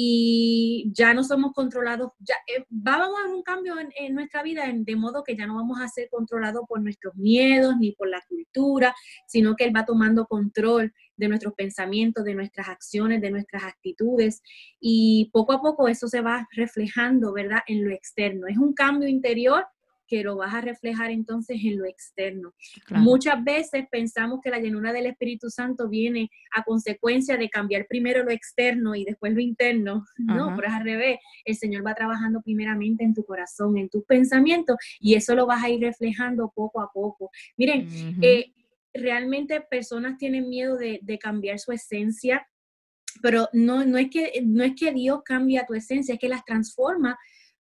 Y 0.01 0.93
ya 0.95 1.13
no 1.13 1.25
somos 1.25 1.53
controlados, 1.53 2.13
ya 2.21 2.37
eh, 2.47 2.65
vamos 2.69 3.19
a 3.19 3.29
un 3.29 3.43
cambio 3.43 3.75
en, 3.81 4.15
nuestra 4.15 4.45
vida 4.45 4.63
de 4.73 4.97
modo 4.97 5.25
que 5.25 5.37
ya 5.37 5.45
no 5.45 5.57
vamos 5.57 5.81
a 5.81 5.89
ser 5.89 6.09
controlados 6.09 6.63
por 6.69 6.81
nuestros 6.81 7.17
miedos 7.17 7.75
ni 7.81 7.93
por 7.93 8.09
la 8.09 8.23
cultura, 8.29 8.95
sino 9.27 9.57
que 9.57 9.65
Él 9.65 9.75
va 9.75 9.85
tomando 9.85 10.27
control 10.27 10.95
de 11.17 11.29
nuestros 11.29 11.55
pensamientos, 11.55 12.25
de 12.25 12.35
nuestras 12.35 12.69
acciones, 12.69 13.21
de 13.21 13.33
nuestras 13.33 13.65
actitudes 13.65 14.41
y 14.81 15.31
poco 15.33 15.53
a 15.53 15.61
poco 15.61 15.89
eso 15.89 16.07
se 16.07 16.21
va 16.21 16.47
reflejando, 16.53 17.33
¿verdad? 17.33 17.63
En 17.67 17.85
lo 17.85 17.93
externo. 17.93 18.47
Es 18.47 18.57
un 18.57 18.75
cambio 18.75 19.09
interior 19.09 19.67
que 20.09 20.25
lo 20.25 20.37
vas 20.37 20.55
a 20.55 20.61
reflejar 20.61 21.11
entonces 21.11 21.59
en 21.63 21.79
lo 21.79 21.85
externo. 21.85 22.55
Muchas 22.91 23.43
veces 23.45 23.85
pensamos 23.91 24.41
que 24.43 24.51
la 24.51 24.59
llenura 24.59 24.93
del 24.93 25.07
Espíritu 25.07 25.51
Santo 25.51 25.89
viene 25.89 26.31
a 26.53 26.63
consecuencia 26.65 27.37
de 27.37 27.49
cambiar 27.51 27.87
primero 27.87 28.25
lo 28.25 28.31
externo 28.31 28.95
y 28.95 29.05
después 29.05 29.35
lo 29.35 29.41
interno. 29.41 30.05
No, 30.17 30.55
pero 30.57 30.69
es 30.69 30.75
al 30.75 30.85
revés. 30.85 31.19
El 31.45 31.57
Señor 31.57 31.87
va 31.87 31.95
trabajando 31.95 32.41
primeramente 32.41 33.05
en 33.05 33.15
tu 33.15 33.25
corazón, 33.25 33.77
en 33.77 33.89
tus 33.89 34.05
pensamientos, 34.05 34.77
y 34.99 35.15
eso 35.15 35.35
lo 35.35 35.47
vas 35.47 35.63
a 35.63 35.69
ir 35.69 35.81
reflejando 35.81 36.51
poco 36.55 36.81
a 36.81 36.91
poco. 36.93 37.31
Miren, 37.57 37.89
eh, 38.23 38.53
realmente 38.95 39.61
personas 39.61 40.17
tienen 40.17 40.49
miedo 40.49 40.77
de, 40.77 41.01
de 41.03 41.19
cambiar 41.19 41.59
su 41.59 41.73
esencia 41.73 42.47
pero 43.21 43.49
no, 43.53 43.85
no, 43.85 43.99
es 43.99 44.11
que, 44.11 44.43
no 44.45 44.63
es 44.63 44.75
que 44.79 44.93
Dios 44.93 45.23
cambie 45.25 45.61
tu 45.67 45.75
esencia, 45.75 46.15
es 46.15 46.21
que 46.21 46.29
las 46.29 46.45
transforma 46.45 47.19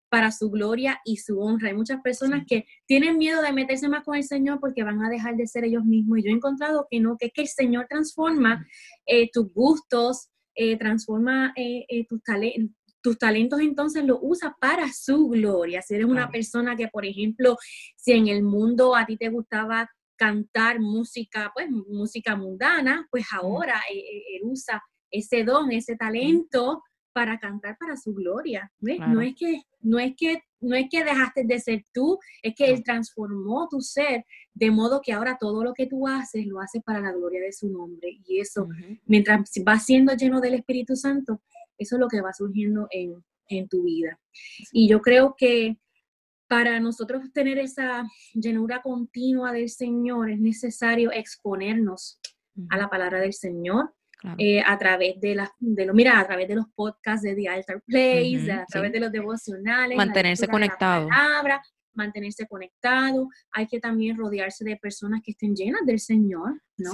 para 0.08 0.32
su 0.32 0.50
gloria 0.50 1.00
y 1.04 1.18
su 1.18 1.40
honra. 1.40 1.68
Hay 1.68 1.74
muchas 1.74 2.00
personas 2.02 2.44
que 2.46 2.66
tienen 2.86 3.18
miedo 3.18 3.42
de 3.42 3.52
meterse 3.52 3.88
más 3.88 4.04
con 4.04 4.16
el 4.16 4.24
Señor 4.24 4.60
porque 4.60 4.84
van 4.84 5.02
a 5.02 5.08
dejar 5.08 5.36
de 5.36 5.46
ser 5.46 5.64
ellos 5.64 5.84
mismos. 5.84 6.18
Y 6.18 6.22
yo 6.22 6.30
he 6.30 6.34
encontrado 6.34 6.86
que 6.90 7.00
no, 7.00 7.16
que 7.18 7.26
es 7.26 7.32
que 7.32 7.42
el 7.42 7.48
Señor 7.48 7.86
transforma 7.88 8.66
eh, 9.06 9.30
tus 9.32 9.52
gustos, 9.52 10.28
eh, 10.54 10.76
transforma 10.76 11.52
eh, 11.56 12.06
tus 12.08 12.22
talentos 12.22 12.74
tus 13.00 13.16
talentos 13.16 13.60
entonces 13.60 14.04
los 14.04 14.18
usa 14.20 14.56
para 14.60 14.92
su 14.92 15.28
gloria. 15.28 15.80
Si 15.82 15.94
eres 15.94 16.06
una 16.06 16.30
persona 16.30 16.74
que, 16.74 16.88
por 16.88 17.06
ejemplo, 17.06 17.56
si 17.96 18.12
en 18.12 18.26
el 18.26 18.42
mundo 18.42 18.96
a 18.96 19.06
ti 19.06 19.16
te 19.16 19.28
gustaba 19.28 19.88
cantar 20.16 20.80
música, 20.80 21.52
pues 21.54 21.70
música 21.70 22.34
mundana, 22.34 23.06
pues 23.08 23.24
ahora 23.32 23.80
él 23.88 24.40
usa 24.42 24.82
ese 25.10 25.44
don, 25.44 25.70
ese 25.70 25.96
talento 25.96 26.82
para 27.18 27.37
cantar 27.40 27.76
para 27.76 27.96
su 27.96 28.14
gloria. 28.14 28.70
No 28.78 29.20
es 29.20 29.35
que 29.35 29.62
no 29.81 29.98
es 29.98 30.14
que 30.16 30.40
no 30.61 30.76
es 30.76 30.87
que 30.88 31.02
dejaste 31.02 31.42
de 31.42 31.59
ser 31.59 31.85
tú, 31.92 32.16
es 32.44 32.54
que 32.54 32.70
él 32.70 32.85
transformó 32.85 33.66
tu 33.68 33.81
ser 33.81 34.24
de 34.54 34.70
modo 34.70 35.00
que 35.00 35.12
ahora 35.12 35.37
todo 35.37 35.64
lo 35.64 35.74
que 35.74 35.88
tú 35.88 36.07
haces 36.07 36.46
lo 36.46 36.61
haces 36.61 36.81
para 36.85 37.00
la 37.00 37.11
gloria 37.11 37.40
de 37.40 37.52
su 37.52 37.70
nombre. 37.70 38.20
Y 38.24 38.38
eso 38.38 38.68
mientras 39.04 39.50
vas 39.64 39.85
siendo 39.85 40.14
lleno 40.14 40.40
del 40.40 40.54
Espíritu 40.54 40.94
Santo, 40.94 41.42
eso 41.76 41.96
es 41.96 42.00
lo 42.00 42.07
que 42.07 42.20
va 42.20 42.33
surgiendo 42.33 42.87
en, 42.92 43.68
tu 43.68 43.83
vida. 43.83 44.20
Y 44.70 44.88
yo 44.88 45.00
creo 45.00 45.35
que 45.37 45.76
para 46.46 46.78
nosotros 46.78 47.33
tener 47.33 47.59
esa 47.59 48.09
llenura 48.33 48.81
continua 48.81 49.52
del 49.52 49.70
Señor 49.70 50.31
es 50.31 50.38
necesario 50.38 51.11
exponernos 51.11 52.20
a 52.70 52.76
la 52.76 52.88
palabra 52.88 53.18
del 53.18 53.33
Señor, 53.33 53.92
eh, 54.38 54.61
a 54.64 54.76
través 54.78 55.20
de 55.20 55.35
las, 55.35 55.50
de 55.59 55.87
lo, 55.87 55.94
mira, 55.94 56.18
a 56.18 56.26
través 56.26 56.48
de 56.48 56.57
los 56.57 56.66
podcasts 56.74 57.22
de 57.22 57.35
The 57.35 57.48
Altar 57.48 57.83
Place, 57.87 58.50
a 58.50 58.66
través 58.66 58.92
de 58.92 59.00
los 59.00 59.12
devocionales, 59.12 59.96
mantenerse 59.96 60.48
conectado, 60.48 61.09
palabra, 61.09 61.62
mantenerse 61.94 62.46
conectado. 62.46 63.28
Hay 63.52 63.66
que 63.66 63.78
también 63.78 64.16
rodearse 64.16 64.64
de 64.64 64.76
personas 64.76 65.20
que 65.22 65.33
estén 65.33 65.54
llenas 65.54 65.83
del 65.87 66.00
Señor, 66.00 66.61
¿no? 66.76 66.92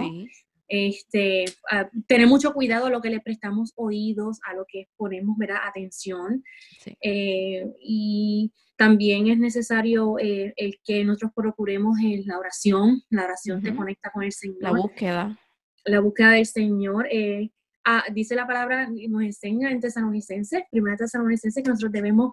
Este, 0.66 1.44
ah, 1.70 1.88
tener 2.06 2.26
mucho 2.26 2.52
cuidado 2.52 2.86
a 2.86 2.90
lo 2.90 3.00
que 3.00 3.10
le 3.10 3.20
prestamos 3.20 3.72
oídos, 3.76 4.40
a 4.46 4.54
lo 4.54 4.64
que 4.66 4.88
ponemos 4.96 5.36
¿verdad? 5.38 5.58
atención. 5.66 6.42
Eh, 7.00 7.64
y 7.80 8.52
también 8.76 9.28
es 9.28 9.38
necesario 9.38 10.18
eh, 10.18 10.52
el 10.56 10.80
que 10.82 11.04
nosotros 11.04 11.32
procuremos 11.34 11.98
la 12.24 12.38
oración. 12.38 13.02
La 13.10 13.24
oración 13.24 13.62
te 13.62 13.74
conecta 13.74 14.10
con 14.10 14.24
el 14.24 14.32
Señor. 14.32 14.62
La 14.62 14.72
búsqueda 14.72 15.38
la 15.84 16.00
búsqueda 16.00 16.32
del 16.32 16.46
Señor. 16.46 17.06
Eh, 17.10 17.50
ah, 17.84 18.04
dice 18.12 18.34
la 18.34 18.46
palabra, 18.46 18.88
nos 19.08 19.22
enseña 19.22 19.70
en 19.70 19.80
Tesalonicenses, 19.80 20.62
primera 20.70 20.96
Tesalonicenses, 20.96 21.62
que 21.62 21.70
nosotros 21.70 21.92
debemos 21.92 22.32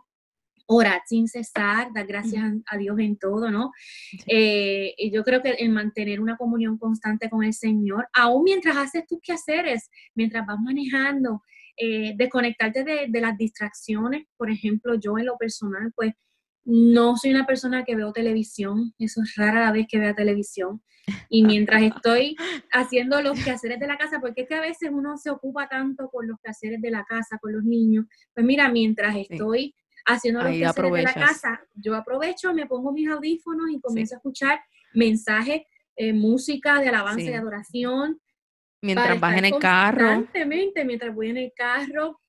orar 0.67 1.01
sin 1.05 1.27
cesar, 1.27 1.91
dar 1.93 2.07
gracias 2.07 2.43
a 2.65 2.77
Dios 2.77 2.97
en 2.99 3.17
todo, 3.17 3.51
¿no? 3.51 3.71
Eh, 4.25 4.93
y 4.97 5.11
yo 5.11 5.23
creo 5.23 5.41
que 5.41 5.51
el 5.51 5.69
mantener 5.69 6.21
una 6.21 6.37
comunión 6.37 6.77
constante 6.77 7.29
con 7.29 7.43
el 7.43 7.53
Señor, 7.53 8.07
aún 8.13 8.43
mientras 8.43 8.77
haces 8.77 9.05
tus 9.05 9.19
quehaceres, 9.21 9.89
mientras 10.15 10.45
vas 10.45 10.59
manejando, 10.59 11.41
eh, 11.75 12.13
desconectarte 12.15 12.83
de, 12.83 13.07
de, 13.09 13.21
las 13.21 13.37
distracciones, 13.37 14.27
por 14.37 14.49
ejemplo, 14.49 14.95
yo 14.95 15.17
en 15.17 15.25
lo 15.25 15.37
personal, 15.37 15.91
pues 15.95 16.13
no 16.63 17.17
soy 17.17 17.31
una 17.31 17.45
persona 17.45 17.83
que 17.83 17.95
veo 17.95 18.13
televisión, 18.13 18.93
eso 18.99 19.21
es 19.23 19.35
rara 19.35 19.65
la 19.65 19.71
vez 19.71 19.87
que 19.89 19.99
vea 19.99 20.13
televisión. 20.13 20.81
Y 21.29 21.43
mientras 21.43 21.81
estoy 21.81 22.35
haciendo 22.71 23.21
los 23.21 23.43
quehaceres 23.43 23.79
de 23.79 23.87
la 23.87 23.97
casa, 23.97 24.19
porque 24.19 24.41
es 24.41 24.47
que 24.47 24.55
a 24.55 24.61
veces 24.61 24.89
uno 24.91 25.17
se 25.17 25.29
ocupa 25.29 25.67
tanto 25.67 26.09
con 26.09 26.27
los 26.27 26.39
quehaceres 26.39 26.81
de 26.81 26.91
la 26.91 27.03
casa, 27.05 27.39
con 27.39 27.53
los 27.53 27.63
niños, 27.63 28.05
pues 28.33 28.45
mira, 28.45 28.69
mientras 28.69 29.15
estoy 29.15 29.75
haciendo 30.05 30.41
los 30.43 30.53
quehaceres 30.53 30.91
de 30.91 31.03
la 31.03 31.13
casa, 31.13 31.61
yo 31.75 31.95
aprovecho, 31.95 32.53
me 32.53 32.67
pongo 32.67 32.91
mis 32.91 33.09
audífonos 33.09 33.69
y 33.71 33.79
comienzo 33.79 34.15
a 34.15 34.17
escuchar 34.17 34.61
mensajes, 34.93 35.63
eh, 35.95 36.13
música 36.13 36.79
de 36.79 36.89
alabanza 36.89 37.21
y 37.21 37.33
adoración. 37.33 38.19
Mientras 38.81 39.19
vas 39.19 39.37
en 39.37 39.45
el 39.45 39.59
carro. 39.59 40.07
Constantemente, 40.07 40.85
mientras 40.85 41.13
voy 41.13 41.29
en 41.29 41.37
el 41.37 41.51
carro, 41.55 42.19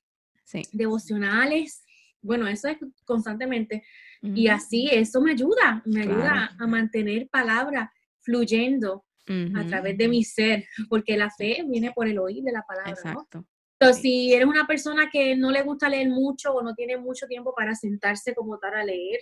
devocionales. 0.71 1.83
Bueno, 2.21 2.47
eso 2.47 2.67
es 2.67 2.77
constantemente. 3.05 3.83
Y 4.23 4.47
así 4.47 4.87
eso 4.89 5.19
me 5.19 5.31
ayuda, 5.31 5.81
me 5.85 6.03
ayuda 6.03 6.55
a 6.57 6.65
mantener 6.65 7.27
palabra 7.29 7.91
fluyendo 8.21 9.03
a 9.27 9.65
través 9.67 9.97
de 9.97 10.07
mi 10.07 10.23
ser, 10.23 10.65
porque 10.89 11.17
la 11.17 11.29
fe 11.29 11.63
viene 11.67 11.91
por 11.91 12.07
el 12.07 12.19
oír 12.19 12.41
de 12.43 12.51
la 12.53 12.63
palabra. 12.63 12.91
Exacto. 12.91 13.45
Entonces, 13.79 14.01
si 14.01 14.33
eres 14.33 14.47
una 14.47 14.65
persona 14.65 15.09
que 15.11 15.35
no 15.35 15.51
le 15.51 15.61
gusta 15.61 15.89
leer 15.89 16.07
mucho 16.07 16.53
o 16.53 16.61
no 16.61 16.73
tiene 16.73 16.97
mucho 16.97 17.27
tiempo 17.27 17.53
para 17.53 17.75
sentarse 17.75 18.33
como 18.33 18.57
tal 18.59 18.75
a 18.75 18.85
leer, 18.85 19.19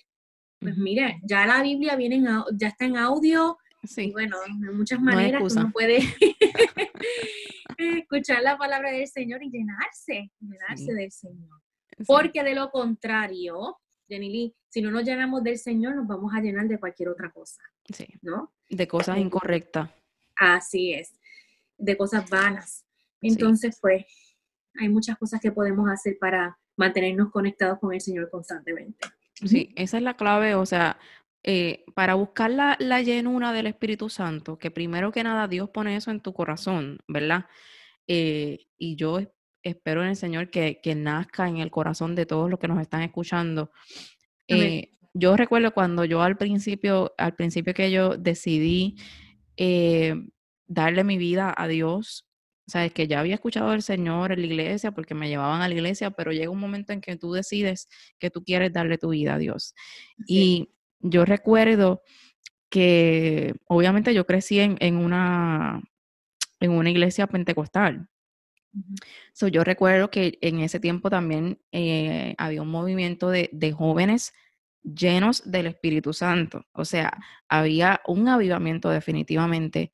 pues 0.59 0.77
mira, 0.77 1.15
ya 1.23 1.47
la 1.47 1.63
Biblia 1.63 1.95
viene 1.95 2.23
ya 2.53 2.67
está 2.67 2.85
en 2.85 2.97
audio, 2.97 3.57
Sí. 3.83 4.09
Y 4.09 4.11
bueno, 4.11 4.37
de 4.59 4.71
muchas 4.71 5.01
maneras 5.01 5.41
uno 5.41 5.71
puede 5.71 5.97
escuchar 7.77 8.43
la 8.43 8.57
palabra 8.57 8.91
del 8.91 9.07
Señor 9.07 9.41
y 9.43 9.49
llenarse, 9.49 10.31
llenarse 10.39 10.93
del 10.93 11.11
Señor. 11.11 11.61
Porque 12.05 12.43
de 12.43 12.53
lo 12.53 12.69
contrario, 12.69 13.80
Jenny 14.11 14.29
Lee, 14.29 14.55
si 14.67 14.81
no 14.81 14.91
nos 14.91 15.05
llenamos 15.05 15.41
del 15.41 15.57
Señor, 15.57 15.95
nos 15.95 16.05
vamos 16.05 16.33
a 16.33 16.41
llenar 16.41 16.67
de 16.67 16.77
cualquier 16.77 17.07
otra 17.07 17.31
cosa. 17.31 17.61
Sí. 17.93 18.05
¿No? 18.21 18.51
De 18.69 18.85
cosas 18.85 19.17
incorrectas. 19.17 19.89
Así 20.35 20.93
es. 20.93 21.13
De 21.77 21.95
cosas 21.95 22.29
vanas. 22.29 22.85
Entonces, 23.21 23.77
pues, 23.81 24.05
hay 24.75 24.89
muchas 24.89 25.17
cosas 25.17 25.39
que 25.39 25.51
podemos 25.51 25.89
hacer 25.89 26.17
para 26.19 26.59
mantenernos 26.75 27.31
conectados 27.31 27.79
con 27.79 27.93
el 27.93 28.01
Señor 28.01 28.29
constantemente. 28.29 29.07
Sí, 29.45 29.73
esa 29.77 29.97
es 29.97 30.03
la 30.03 30.15
clave, 30.15 30.55
o 30.55 30.65
sea, 30.65 30.99
eh, 31.43 31.85
para 31.95 32.15
buscar 32.15 32.51
la, 32.51 33.01
llenura 33.01 33.53
del 33.53 33.67
Espíritu 33.67 34.09
Santo, 34.09 34.57
que 34.57 34.71
primero 34.71 35.11
que 35.11 35.23
nada 35.23 35.47
Dios 35.47 35.69
pone 35.69 35.95
eso 35.95 36.11
en 36.11 36.19
tu 36.19 36.33
corazón, 36.33 36.99
¿verdad? 37.07 37.45
Eh, 38.07 38.67
y 38.77 38.95
yo 38.97 39.19
espero 39.63 40.03
en 40.03 40.09
el 40.09 40.15
Señor 40.15 40.49
que, 40.49 40.79
nazca 40.95 41.47
en 41.47 41.57
el 41.57 41.71
corazón 41.71 42.15
de 42.15 42.25
todos 42.25 42.49
los 42.49 42.59
que 42.59 42.67
nos 42.67 42.81
están 42.81 43.01
escuchando. 43.01 43.71
Eh, 44.47 44.91
yo 45.13 45.35
recuerdo 45.37 45.73
cuando 45.73 46.05
yo 46.05 46.21
al 46.21 46.37
principio, 46.37 47.13
al 47.17 47.35
principio 47.35 47.73
que 47.73 47.91
yo 47.91 48.17
decidí 48.17 48.97
darle 50.67 51.03
mi 51.03 51.17
vida 51.17 51.53
a 51.55 51.67
Dios, 51.67 52.25
sabes 52.71 52.93
que 52.93 53.07
ya 53.07 53.19
había 53.19 53.35
escuchado 53.35 53.69
al 53.69 53.81
Señor 53.81 54.31
en 54.31 54.39
la 54.39 54.47
iglesia 54.47 54.91
porque 54.91 55.13
me 55.13 55.27
llevaban 55.27 55.61
a 55.61 55.67
la 55.67 55.73
iglesia, 55.73 56.11
pero 56.11 56.31
llega 56.31 56.49
un 56.49 56.59
momento 56.59 56.93
en 56.93 57.01
que 57.01 57.17
tú 57.17 57.33
decides 57.33 57.89
que 58.17 58.29
tú 58.29 58.43
quieres 58.43 58.71
darle 58.71 58.97
tu 58.97 59.09
vida 59.09 59.35
a 59.35 59.37
Dios. 59.37 59.75
Y 60.25 60.69
yo 60.99 61.25
recuerdo 61.25 62.01
que 62.69 63.53
obviamente 63.67 64.13
yo 64.13 64.25
crecí 64.25 64.59
en, 64.59 64.95
una, 64.95 65.81
en 66.61 66.71
una 66.71 66.89
iglesia 66.89 67.27
pentecostal. 67.27 68.07
Yo 69.49 69.63
recuerdo 69.63 70.09
que 70.09 70.37
en 70.41 70.59
ese 70.59 70.79
tiempo 70.79 71.09
también 71.09 71.59
eh, 71.71 72.35
había 72.37 72.61
un 72.61 72.69
movimiento 72.69 73.29
de, 73.29 73.49
de, 73.51 73.71
jóvenes 73.71 74.33
llenos 74.83 75.49
del 75.49 75.67
Espíritu 75.67 76.13
Santo. 76.13 76.65
O 76.73 76.85
sea, 76.85 77.17
había 77.49 78.01
un 78.07 78.27
avivamiento 78.27 78.89
definitivamente. 78.89 79.91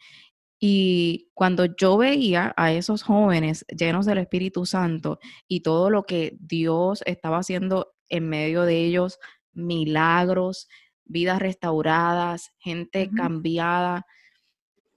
Y 0.59 1.29
cuando 1.33 1.65
yo 1.65 1.97
veía 1.97 2.53
a 2.57 2.71
esos 2.71 3.03
jóvenes 3.03 3.65
llenos 3.69 4.05
del 4.05 4.17
Espíritu 4.19 4.65
Santo 4.65 5.19
y 5.47 5.61
todo 5.61 5.89
lo 5.89 6.03
que 6.03 6.35
Dios 6.39 7.03
estaba 7.05 7.37
haciendo 7.39 7.93
en 8.09 8.29
medio 8.29 8.63
de 8.63 8.85
ellos, 8.85 9.19
milagros, 9.53 10.67
vidas 11.05 11.39
restauradas, 11.39 12.51
gente 12.59 13.09
cambiada. 13.15 14.05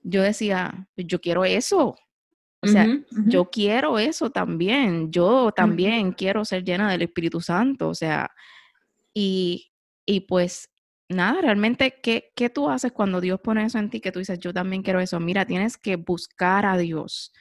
Yo 0.03 0.23
decía, 0.23 0.89
yo 0.97 1.21
quiero 1.21 1.45
eso. 1.45 1.97
O 2.63 2.67
sea, 2.67 2.87
yo 3.27 3.51
quiero 3.51 3.99
eso 3.99 4.31
también. 4.31 5.11
Yo 5.11 5.51
también 5.53 6.13
quiero 6.13 6.45
ser 6.45 6.63
llena 6.63 6.91
del 6.91 7.03
Espíritu 7.03 7.41
Santo. 7.41 7.89
O 7.89 7.95
sea, 7.95 8.31
y, 9.15 9.73
y 10.05 10.21
pues 10.21 10.71
nada, 11.11 11.41
realmente, 11.41 11.99
¿qué, 12.03 12.33
¿qué, 12.37 12.51
tú 12.51 12.71
haces 12.71 12.93
cuando 12.93 13.21
Dios 13.21 13.41
pone 13.41 13.65
eso 13.65 13.79
en 13.79 13.91
ti? 13.91 14.01
Que 14.01 14.13
tú 14.13 14.21
dices, 14.21 14.39
yo 14.39 14.55
también 14.55 14.83
quiero 14.83 15.01
eso. 15.01 15.19
Mira, 15.21 15.45
tienes 15.45 15.77
que 15.77 15.97
buscar 15.97 16.65
a 16.65 16.77
Dios. 16.79 17.33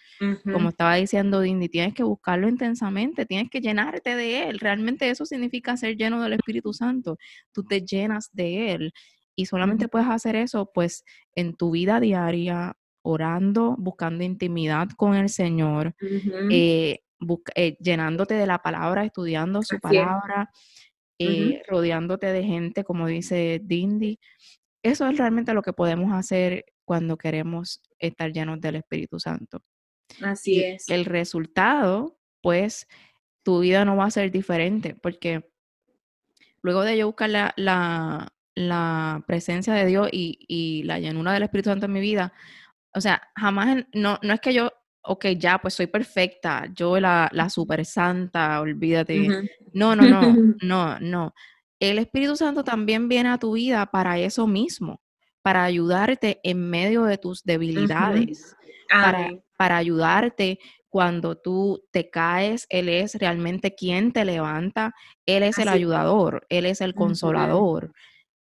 Como 0.51 0.69
estaba 0.69 0.95
diciendo 0.95 1.39
Dindy, 1.39 1.69
tienes 1.69 1.93
que 1.93 2.03
buscarlo 2.03 2.49
intensamente, 2.49 3.25
tienes 3.25 3.49
que 3.49 3.61
llenarte 3.61 4.15
de 4.17 4.49
Él. 4.49 4.59
Realmente 4.59 5.09
eso 5.09 5.25
significa 5.25 5.77
ser 5.77 5.95
lleno 5.95 6.21
del 6.21 6.33
Espíritu 6.33 6.73
Santo. 6.73 7.17
Tú 7.53 7.63
te 7.63 7.81
llenas 7.85 8.29
de 8.33 8.73
Él. 8.73 8.91
Y 9.37 9.45
solamente 9.45 9.87
puedes 9.87 10.09
hacer 10.09 10.35
eso, 10.35 10.69
pues, 10.73 11.05
en 11.35 11.55
tu 11.55 11.71
vida 11.71 12.01
diaria, 12.01 12.75
orando, 13.01 13.75
buscando 13.77 14.23
intimidad 14.23 14.89
con 14.95 15.15
el 15.15 15.29
Señor, 15.29 15.95
eh, 16.51 16.99
eh, 17.55 17.77
llenándote 17.79 18.33
de 18.35 18.47
la 18.47 18.61
palabra, 18.61 19.05
estudiando 19.05 19.61
su 19.61 19.79
palabra. 19.79 20.49
Eh, 21.21 21.63
rodeándote 21.67 22.27
de 22.27 22.43
gente, 22.43 22.85
como 22.85 23.05
dice 23.05 23.59
Dindy. 23.61 24.19
Eso 24.81 25.05
es 25.05 25.17
realmente 25.17 25.53
lo 25.53 25.61
que 25.61 25.73
podemos 25.73 26.13
hacer 26.13 26.63
cuando 26.85 27.17
queremos 27.17 27.81
estar 27.99 28.31
llenos 28.31 28.61
del 28.61 28.77
Espíritu 28.77 29.19
Santo. 29.19 29.61
Así 30.21 30.63
es. 30.63 30.87
El 30.89 31.03
resultado, 31.03 32.17
pues, 32.41 32.87
tu 33.43 33.59
vida 33.59 33.83
no 33.83 33.97
va 33.97 34.05
a 34.05 34.11
ser 34.11 34.31
diferente, 34.31 34.95
porque 34.95 35.51
luego 36.61 36.83
de 36.83 36.97
yo 36.97 37.07
buscar 37.07 37.29
la, 37.29 37.53
la, 38.55 39.23
presencia 39.27 39.73
de 39.73 39.85
Dios 39.85 40.07
y, 40.13 40.39
y, 40.47 40.83
la 40.83 40.99
llenura 40.99 41.33
del 41.33 41.43
Espíritu 41.43 41.69
Santo 41.69 41.87
en 41.87 41.93
mi 41.93 41.99
vida, 41.99 42.33
o 42.93 43.01
sea, 43.01 43.21
jamás, 43.35 43.85
no, 43.93 44.19
no 44.21 44.33
es 44.33 44.41
que 44.41 44.53
yo 44.53 44.71
ok, 45.01 45.25
ya, 45.37 45.57
pues 45.59 45.73
soy 45.73 45.87
perfecta, 45.87 46.67
yo 46.73 46.99
la, 46.99 47.29
la 47.31 47.49
super 47.49 47.85
santa, 47.85 48.59
olvídate. 48.61 49.49
No, 49.73 49.95
no, 49.95 50.03
no, 50.03 50.21
no, 50.61 50.99
no. 50.99 51.33
El 51.79 51.99
Espíritu 51.99 52.35
Santo 52.35 52.63
también 52.63 53.07
viene 53.07 53.29
a 53.29 53.37
tu 53.37 53.53
vida 53.53 53.85
para 53.87 54.19
eso 54.19 54.47
mismo, 54.47 55.01
para 55.41 55.63
ayudarte 55.63 56.39
en 56.43 56.69
medio 56.69 57.03
de 57.03 57.17
tus 57.17 57.43
debilidades, 57.43 58.55
para, 58.89 59.31
para, 59.57 59.77
ayudarte 59.77 60.59
cuando 60.89 61.37
tú 61.37 61.81
te 61.91 62.09
caes, 62.09 62.65
Él 62.69 62.89
es 62.89 63.15
realmente 63.15 63.75
quien 63.75 64.11
te 64.11 64.25
levanta, 64.25 64.93
Él 65.25 65.43
es 65.43 65.57
el 65.57 65.69
ayudador, 65.69 66.45
Él 66.49 66.65
es 66.65 66.81
el 66.81 66.93
consolador. 66.93 67.93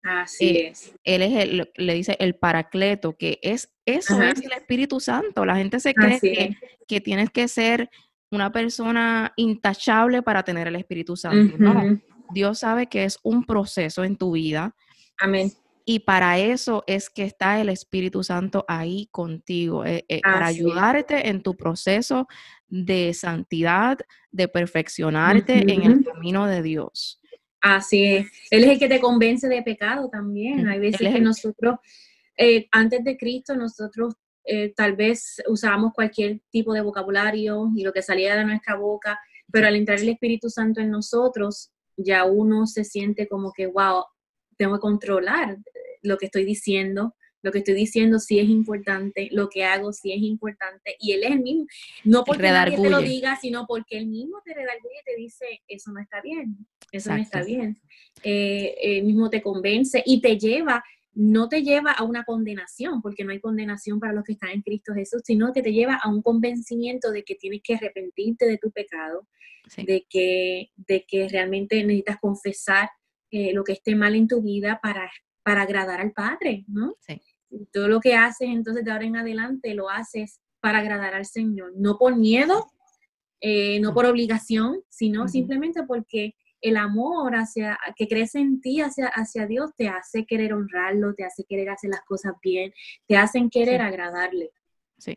Así 0.09 0.49
eh, 0.49 0.69
es. 0.69 0.93
Él 1.05 1.23
es 1.23 1.37
el, 1.37 1.71
le 1.77 1.95
dice 1.95 2.17
el 2.19 2.35
paracleto, 2.35 3.17
que 3.17 3.39
es 3.43 3.71
eso 3.85 4.23
es 4.23 4.41
el 4.41 4.53
Espíritu 4.53 5.01
Santo. 5.01 5.45
La 5.45 5.57
gente 5.57 5.81
se 5.81 5.95
cree 5.95 6.19
que, 6.21 6.57
que, 6.87 7.01
tienes 7.01 7.31
que 7.31 7.49
ser 7.49 7.91
una 8.31 8.53
persona 8.53 9.33
intachable 9.37 10.23
para 10.23 10.43
tener 10.43 10.69
el 10.69 10.77
Espíritu 10.77 11.17
Santo. 11.17 11.57
No, 11.59 11.99
Dios 12.31 12.59
sabe 12.59 12.87
que 12.87 13.05
es 13.05 13.19
un 13.23 13.45
proceso 13.45 14.05
en 14.05 14.17
tu 14.17 14.33
vida. 14.33 14.75
Amén. 15.19 15.53
Y 15.85 16.01
para 16.01 16.39
eso 16.39 16.85
es 16.87 17.09
que 17.09 17.23
está 17.23 17.61
el 17.63 17.71
Espíritu 17.71 18.23
Santo 18.23 18.67
ahí 18.69 19.09
contigo, 19.11 19.87
eh, 19.87 20.05
eh, 20.09 20.21
para 20.21 20.45
ayudarte 20.45 21.31
en 21.31 21.43
tu 21.43 21.57
proceso 21.57 22.29
de 22.67 23.15
santidad, 23.15 23.99
de 24.31 24.49
perfeccionarte 24.49 25.63
en 25.73 25.83
el 25.83 26.05
camino 26.05 26.47
de 26.47 26.63
Dios. 26.63 27.23
Así 27.61 28.05
es. 28.05 28.27
Él 28.51 28.65
es 28.65 28.71
el 28.71 28.79
que 28.79 28.89
te 28.89 29.01
convence 29.01 29.49
de 29.49 29.63
pecado 29.63 30.09
también. 30.09 30.69
Hay 30.69 30.79
veces 30.79 31.13
que 31.13 31.21
nosotros, 31.21 31.77
eh, 32.37 32.69
antes 32.71 33.03
de 33.05 33.17
Cristo, 33.17 33.57
nosotros 33.57 34.15
eh, 34.45 34.73
tal 34.75 34.97
vez 34.97 35.43
usábamos 35.49 35.93
cualquier 35.93 36.41
tipo 36.51 36.73
de 36.73 36.81
vocabulario 36.81 37.71
y 37.77 37.83
lo 37.83 37.93
que 37.93 38.03
salía 38.03 38.37
de 38.37 38.45
nuestra 38.45 38.77
boca, 38.77 39.19
pero 39.51 39.67
al 39.67 39.77
entrar 39.77 39.99
el 39.99 40.09
Espíritu 40.09 40.49
Santo 40.49 40.81
en 40.81 40.91
nosotros, 40.91 41.71
ya 41.97 42.25
uno 42.25 42.67
se 42.67 42.85
siente 42.85 43.29
como 43.29 43.53
que, 43.53 43.67
wow, 43.67 44.05
tengo 44.57 44.75
que 44.75 44.81
controlar 44.81 45.59
lo 46.03 46.17
que 46.17 46.27
estoy 46.27 46.45
diciendo, 46.45 47.15
lo 47.43 47.53
que 47.53 47.59
estoy 47.59 47.75
diciendo 47.75 48.19
sí 48.19 48.39
es 48.39 48.49
importante, 48.49 49.29
lo 49.33 49.49
que 49.49 49.65
hago 49.65 49.93
sí 49.93 50.13
es 50.13 50.23
importante, 50.23 50.97
y 50.99 51.13
él 51.13 51.23
es 51.25 51.31
el 51.33 51.41
mismo, 51.41 51.67
no 52.05 52.25
porque 52.25 52.43
nadie 52.43 52.77
te 52.77 52.91
lo 52.91 53.01
diga, 53.01 53.37
sino 53.41 53.67
porque 53.67 53.99
él 53.99 54.07
mismo 54.07 54.41
te 54.45 54.55
redarguye 54.55 54.95
y 55.01 55.05
te 55.05 55.17
dice, 55.17 55.45
eso 55.69 55.93
no 55.93 56.01
está 56.01 56.21
bien, 56.21 56.57
eso 56.93 57.11
no 57.11 57.17
está 57.17 57.43
bien. 57.43 57.81
Eh, 58.23 58.75
él 58.81 59.05
mismo 59.05 59.31
te 59.31 59.43
convence 59.43 60.03
y 60.05 60.21
te 60.21 60.39
lleva, 60.39 60.83
no 61.15 61.49
te 61.49 61.63
lleva 61.63 61.93
a 61.93 62.03
una 62.03 62.25
condenación, 62.25 63.01
porque 63.03 63.25
no 63.25 63.33
hay 63.33 63.41
condenación 63.41 64.01
para 64.01 64.13
los 64.13 64.25
que 64.25 64.33
están 64.33 64.51
en 64.51 64.63
Cristo 64.63 64.93
Jesús, 64.95 65.23
sino 65.25 65.53
que 65.53 65.63
te 65.63 65.73
lleva 65.73 65.99
a 66.03 66.09
un 66.09 66.23
convencimiento 66.23 67.11
de 67.11 67.23
que 67.23 67.37
tienes 67.37 67.61
que 67.63 67.75
arrepentirte 67.75 68.47
de 68.47 68.59
tu 68.59 68.71
pecado, 68.71 69.29
de, 69.77 70.07
que, 70.09 70.71
de 70.77 71.05
que 71.07 71.29
realmente 71.29 71.83
necesitas 71.83 72.19
confesar 72.21 72.89
eh, 73.31 73.53
lo 73.53 73.63
que 73.63 73.73
esté 73.73 73.95
mal 73.95 74.15
en 74.15 74.27
tu 74.27 74.43
vida 74.43 74.81
para 74.83 75.11
para 75.49 75.63
agradar 75.63 75.99
al 75.99 76.13
Padre, 76.13 76.67
¿no? 76.69 76.95
Sí. 77.01 77.23
Todo 77.73 77.89
lo 77.89 78.01
que 78.01 78.15
haces 78.15 78.51
entonces 78.51 78.85
de 78.85 78.91
ahora 78.91 79.07
en 79.07 79.17
adelante 79.17 79.73
lo 79.73 79.89
haces 79.89 80.43
para 80.61 80.81
agradar 80.81 81.15
al 81.15 81.25
Señor, 81.25 81.73
no 81.75 81.97
por 81.97 82.17
miedo, 82.17 82.67
eh, 83.41 83.81
no 83.81 83.95
por 83.95 84.05
obligación, 84.05 84.83
sino 84.91 85.27
simplemente 85.27 85.85
porque 85.85 86.35
el 86.61 86.77
amor 86.77 87.35
hacia, 87.35 87.79
que 87.97 88.09
crece 88.09 88.41
en 88.41 88.61
ti 88.61 88.83
hacia, 88.83 89.07
hacia 89.07 89.47
Dios 89.47 89.71
te 89.75 89.89
hace 89.89 90.27
querer 90.27 90.53
honrarlo, 90.53 91.15
te 91.15 91.25
hace 91.25 91.45
querer 91.49 91.71
hacer 91.71 91.89
las 91.89 92.03
cosas 92.03 92.35
bien, 92.43 92.75
te 93.07 93.17
hacen 93.17 93.49
querer 93.49 93.81
agradarle. 93.81 94.51
Sí. 94.99 95.17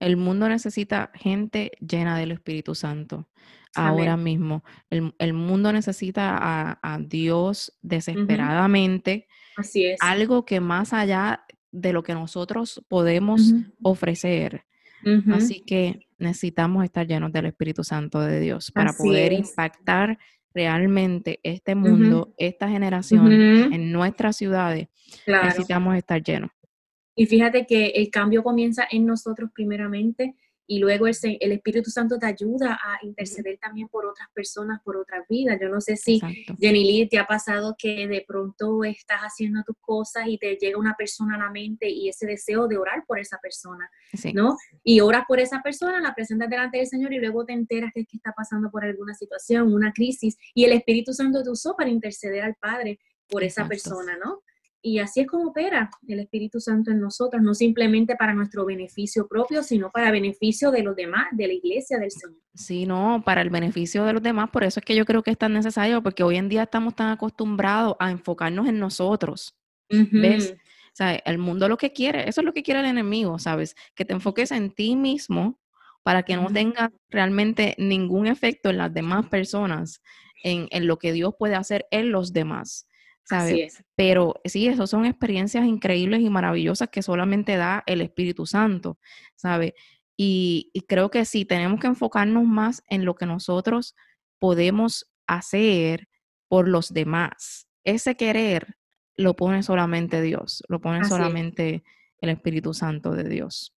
El 0.00 0.18
mundo 0.18 0.50
necesita 0.50 1.12
gente 1.14 1.72
llena 1.80 2.18
del 2.18 2.32
Espíritu 2.32 2.74
Santo 2.74 3.30
ahora 3.74 4.16
mismo. 4.16 4.64
El, 4.90 5.32
mundo 5.32 5.72
necesita 5.72 6.78
a, 6.82 6.98
Dios 6.98 7.76
desesperadamente. 7.82 9.28
Así 9.56 9.86
es. 9.86 9.98
Algo 10.00 10.44
que 10.44 10.60
más 10.60 10.92
allá 10.92 11.44
de 11.72 11.92
lo 11.92 12.02
que 12.02 12.14
nosotros 12.14 12.84
podemos 12.88 13.54
ofrecer. 13.82 14.64
Así 15.32 15.60
que 15.60 16.06
necesitamos 16.18 16.84
estar 16.84 17.06
llenos 17.06 17.32
del 17.32 17.46
Espíritu 17.46 17.84
Santo 17.84 18.20
de 18.20 18.40
Dios 18.40 18.70
para 18.70 18.92
poder 18.92 19.32
impactar 19.32 20.18
realmente 20.52 21.40
este 21.42 21.74
mundo, 21.74 22.34
esta 22.36 22.68
generación 22.68 23.32
en 23.32 23.92
nuestras 23.92 24.36
ciudades. 24.36 24.88
Necesitamos 25.26 25.96
estar 25.96 26.22
llenos. 26.22 26.50
Y 27.14 27.26
fíjate 27.26 27.66
que 27.66 27.88
el 27.88 28.10
cambio 28.10 28.42
comienza 28.42 28.86
en 28.90 29.06
nosotros 29.06 29.50
primeramente 29.54 30.34
y 30.70 30.78
luego 30.78 31.08
el, 31.08 31.16
el, 31.40 31.50
Espíritu 31.50 31.90
Santo 31.90 32.16
te 32.16 32.26
ayuda 32.26 32.78
a 32.80 33.04
interceder 33.04 33.58
también 33.58 33.88
por 33.88 34.06
otras 34.06 34.28
personas, 34.32 34.80
por 34.84 34.96
otras 34.96 35.26
vidas. 35.28 35.58
Yo 35.60 35.68
no 35.68 35.80
sé 35.80 35.96
si, 35.96 36.20
Jenny 36.60 36.84
Lee, 36.84 37.08
te 37.08 37.18
ha 37.18 37.26
pasado 37.26 37.74
que 37.76 38.06
de 38.06 38.24
pronto 38.24 38.84
estás 38.84 39.18
haciendo 39.22 39.64
tus 39.64 39.74
cosas 39.80 40.28
y 40.28 40.38
te 40.38 40.54
llega 40.54 40.78
una 40.78 40.94
persona 40.96 41.34
a 41.34 41.38
la 41.38 41.50
mente 41.50 41.90
y 41.90 42.08
ese 42.08 42.24
deseo 42.24 42.68
de 42.68 42.78
orar 42.78 43.04
por 43.04 43.18
esa 43.18 43.38
persona, 43.38 43.90
¿no? 44.32 44.56
Y 44.84 45.00
oras 45.00 45.24
por 45.26 45.40
esa 45.40 45.60
persona, 45.60 46.00
la 46.00 46.14
presentas 46.14 46.48
delante 46.48 46.78
del 46.78 46.86
Señor 46.86 47.12
y 47.14 47.18
luego 47.18 47.44
te 47.44 47.52
enteras 47.52 47.90
que, 47.92 48.02
es 48.02 48.06
que 48.06 48.18
está 48.18 48.30
pasando 48.30 48.70
por 48.70 48.84
alguna 48.84 49.14
situación, 49.14 49.72
una 49.72 49.92
crisis, 49.92 50.36
y 50.54 50.66
el 50.66 50.72
Espíritu 50.72 51.12
Santo 51.12 51.42
te 51.42 51.50
usó 51.50 51.74
para 51.74 51.90
interceder 51.90 52.44
al 52.44 52.54
Padre 52.54 53.00
por 53.28 53.42
esa 53.42 53.66
persona, 53.66 54.16
¿no? 54.24 54.44
Y 54.82 54.98
así 54.98 55.20
es 55.20 55.26
como 55.26 55.48
opera 55.48 55.90
el 56.08 56.20
Espíritu 56.20 56.58
Santo 56.58 56.90
en 56.90 57.00
nosotros, 57.00 57.42
no 57.42 57.54
simplemente 57.54 58.16
para 58.16 58.32
nuestro 58.32 58.64
beneficio 58.64 59.28
propio, 59.28 59.62
sino 59.62 59.90
para 59.90 60.10
beneficio 60.10 60.70
de 60.70 60.82
los 60.82 60.96
demás, 60.96 61.26
de 61.32 61.48
la 61.48 61.52
iglesia 61.52 61.98
del 61.98 62.10
Señor. 62.10 62.38
Sí, 62.54 62.86
no, 62.86 63.22
para 63.24 63.42
el 63.42 63.50
beneficio 63.50 64.04
de 64.04 64.14
los 64.14 64.22
demás, 64.22 64.48
por 64.50 64.64
eso 64.64 64.80
es 64.80 64.86
que 64.86 64.96
yo 64.96 65.04
creo 65.04 65.22
que 65.22 65.32
es 65.32 65.38
tan 65.38 65.52
necesario, 65.52 66.02
porque 66.02 66.22
hoy 66.22 66.36
en 66.36 66.48
día 66.48 66.62
estamos 66.62 66.94
tan 66.94 67.10
acostumbrados 67.10 67.94
a 67.98 68.10
enfocarnos 68.10 68.68
en 68.68 68.78
nosotros. 68.78 69.54
¿Ves? 69.88 70.54
O 70.54 70.96
sea, 70.96 71.14
el 71.16 71.38
mundo 71.38 71.68
lo 71.68 71.76
que 71.76 71.92
quiere, 71.92 72.28
eso 72.28 72.40
es 72.40 72.44
lo 72.44 72.52
que 72.52 72.62
quiere 72.62 72.80
el 72.80 72.86
enemigo, 72.86 73.38
¿sabes? 73.38 73.74
Que 73.94 74.04
te 74.04 74.12
enfoques 74.12 74.50
en 74.50 74.70
ti 74.70 74.96
mismo 74.96 75.58
para 76.02 76.22
que 76.22 76.36
no 76.36 76.48
tenga 76.50 76.92
realmente 77.10 77.74
ningún 77.78 78.26
efecto 78.26 78.70
en 78.70 78.78
las 78.78 78.92
demás 78.94 79.26
personas, 79.28 80.02
en, 80.42 80.68
en 80.70 80.86
lo 80.86 80.98
que 80.98 81.12
Dios 81.12 81.34
puede 81.38 81.54
hacer 81.54 81.86
en 81.90 82.12
los 82.12 82.32
demás. 82.32 82.86
¿Sabes? 83.24 83.84
Pero 83.94 84.40
sí, 84.44 84.66
eso 84.68 84.86
son 84.86 85.06
experiencias 85.06 85.64
increíbles 85.66 86.20
y 86.20 86.30
maravillosas 86.30 86.88
que 86.88 87.02
solamente 87.02 87.56
da 87.56 87.82
el 87.86 88.00
Espíritu 88.00 88.46
Santo, 88.46 88.98
¿sabes? 89.36 89.74
Y, 90.16 90.70
creo 90.86 91.10
que 91.10 91.24
sí, 91.24 91.46
tenemos 91.46 91.80
que 91.80 91.86
enfocarnos 91.86 92.44
más 92.44 92.82
en 92.88 93.06
lo 93.06 93.14
que 93.14 93.24
nosotros 93.24 93.96
podemos 94.38 95.10
hacer 95.26 96.08
por 96.48 96.68
los 96.68 96.92
demás. 96.92 97.66
Ese 97.84 98.16
querer 98.16 98.76
lo 99.16 99.34
pone 99.34 99.62
solamente 99.62 100.20
Dios, 100.20 100.62
lo 100.68 100.80
pone 100.80 101.04
solamente 101.06 101.84
el 102.20 102.28
Espíritu 102.28 102.74
Santo 102.74 103.12
de 103.12 103.28
Dios. 103.28 103.74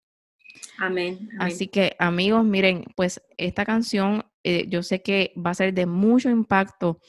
Amén, 0.78 1.30
Así 1.38 1.68
que 1.68 1.96
amigos, 1.98 2.44
miren, 2.44 2.84
pues 2.94 3.22
esta 3.38 3.64
canción 3.64 4.24
eh, 4.44 4.66
yo 4.68 4.82
sé 4.82 5.02
que 5.02 5.32
va 5.34 5.50
a 5.50 5.54
ser 5.54 5.72
de 5.72 5.86
mucho 5.86 6.28
impacto 6.28 7.00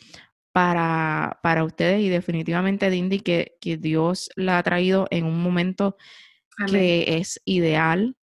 para, 0.55 1.37
para 1.43 1.65
ustedes 1.65 1.99
y 1.99 2.07
definitivamente 2.07 2.89
Dindy 2.89 3.19
que, 3.19 3.57
que 3.59 3.75
Dios 3.75 4.29
la 4.37 4.57
ha 4.57 4.63
traído 4.63 5.05
en 5.11 5.25
un 5.25 5.43
momento 5.43 5.97
que 6.71 7.17
es 7.17 7.41
ideal 7.43 8.15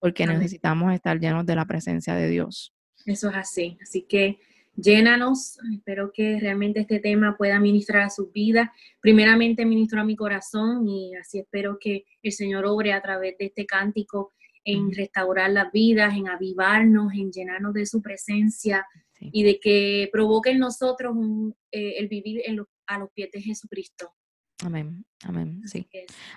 porque 0.00 0.26
necesitamos 0.26 0.92
estar 0.92 1.20
llenos 1.20 1.46
de 1.46 1.54
la 1.54 1.64
presencia 1.64 2.16
de 2.16 2.28
Dios. 2.28 2.74
Eso 3.04 3.30
es 3.30 3.36
así, 3.36 3.78
así 3.80 4.02
que 4.02 4.40
llénanos, 4.74 5.60
espero 5.72 6.10
que 6.12 6.40
realmente 6.40 6.80
este 6.80 6.98
tema 6.98 7.36
pueda 7.36 7.60
ministrar 7.60 8.02
a 8.02 8.10
su 8.10 8.32
vida. 8.32 8.72
Primeramente 9.00 9.64
ministró 9.64 10.00
a 10.00 10.04
mi 10.04 10.16
corazón 10.16 10.88
y 10.88 11.14
así 11.14 11.38
espero 11.38 11.78
que 11.78 12.04
el 12.20 12.32
Señor 12.32 12.66
obre 12.66 12.94
a 12.94 13.00
través 13.00 13.38
de 13.38 13.44
este 13.44 13.64
cántico 13.64 14.32
en 14.64 14.92
restaurar 14.92 15.50
las 15.52 15.70
vidas, 15.70 16.16
en 16.16 16.26
avivarnos, 16.26 17.12
en 17.14 17.30
llenarnos 17.30 17.74
de 17.74 17.86
su 17.86 18.02
presencia, 18.02 18.84
y 19.20 19.42
de 19.42 19.58
que 19.60 20.08
provoque 20.12 20.50
en 20.50 20.58
nosotros 20.58 21.14
eh, 21.70 21.94
el 21.98 22.08
vivir 22.08 22.42
a 22.86 22.98
los 22.98 23.10
pies 23.12 23.30
de 23.32 23.42
Jesucristo. 23.42 24.12
Amén, 24.64 25.04
amén, 25.22 25.60
sí. 25.66 25.86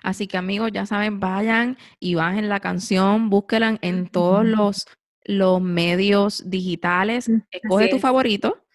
Así 0.03 0.27
que 0.27 0.37
amigos, 0.37 0.71
ya 0.73 0.85
saben, 0.85 1.19
vayan 1.19 1.77
y 1.99 2.15
bajen 2.15 2.49
la 2.49 2.59
canción, 2.59 3.29
búsquenla 3.29 3.79
en 3.81 4.07
todos 4.07 4.45
los, 4.45 4.87
los 5.23 5.61
medios 5.61 6.49
digitales, 6.49 7.31
escoge 7.49 7.87
tu 7.87 7.99
favorito, 7.99 8.65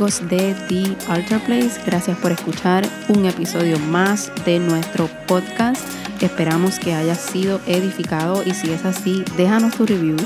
De 0.04 0.54
The 0.68 0.98
Altar 1.10 1.40
Place, 1.46 1.80
gracias 1.86 2.18
por 2.18 2.34
escuchar 2.34 2.86
un 3.08 3.26
episodio 3.26 3.80
más 3.80 4.34
de 4.44 4.60
nuestro 4.60 5.10
podcast. 5.28 5.82
Esperamos 6.20 6.78
que 6.78 6.94
haya 6.94 7.16
sido 7.16 7.62
edificado 7.68 8.44
y 8.44 8.54
si 8.54 8.70
es 8.72 8.84
así, 8.84 9.24
déjanos 9.38 9.78
tu 9.78 9.86
review, 9.86 10.18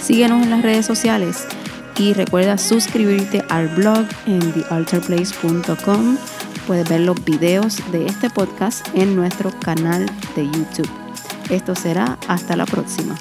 síguenos 0.00 0.42
en 0.42 0.48
las 0.48 0.62
redes 0.62 0.86
sociales 0.86 1.46
y 1.98 2.14
recuerda 2.14 2.56
suscribirte 2.56 3.44
al 3.50 3.68
blog 3.68 4.06
en 4.26 4.40
thealtarplace.com. 4.52 6.16
Puedes 6.66 6.88
ver 6.88 7.00
los 7.02 7.22
videos 7.22 7.76
de 7.92 8.06
este 8.06 8.30
podcast 8.30 8.88
en 8.94 9.14
nuestro 9.14 9.50
canal 9.60 10.06
de 10.34 10.46
YouTube. 10.46 10.90
Esto 11.50 11.74
será 11.74 12.18
hasta 12.26 12.56
la 12.56 12.64
próxima. 12.64 13.14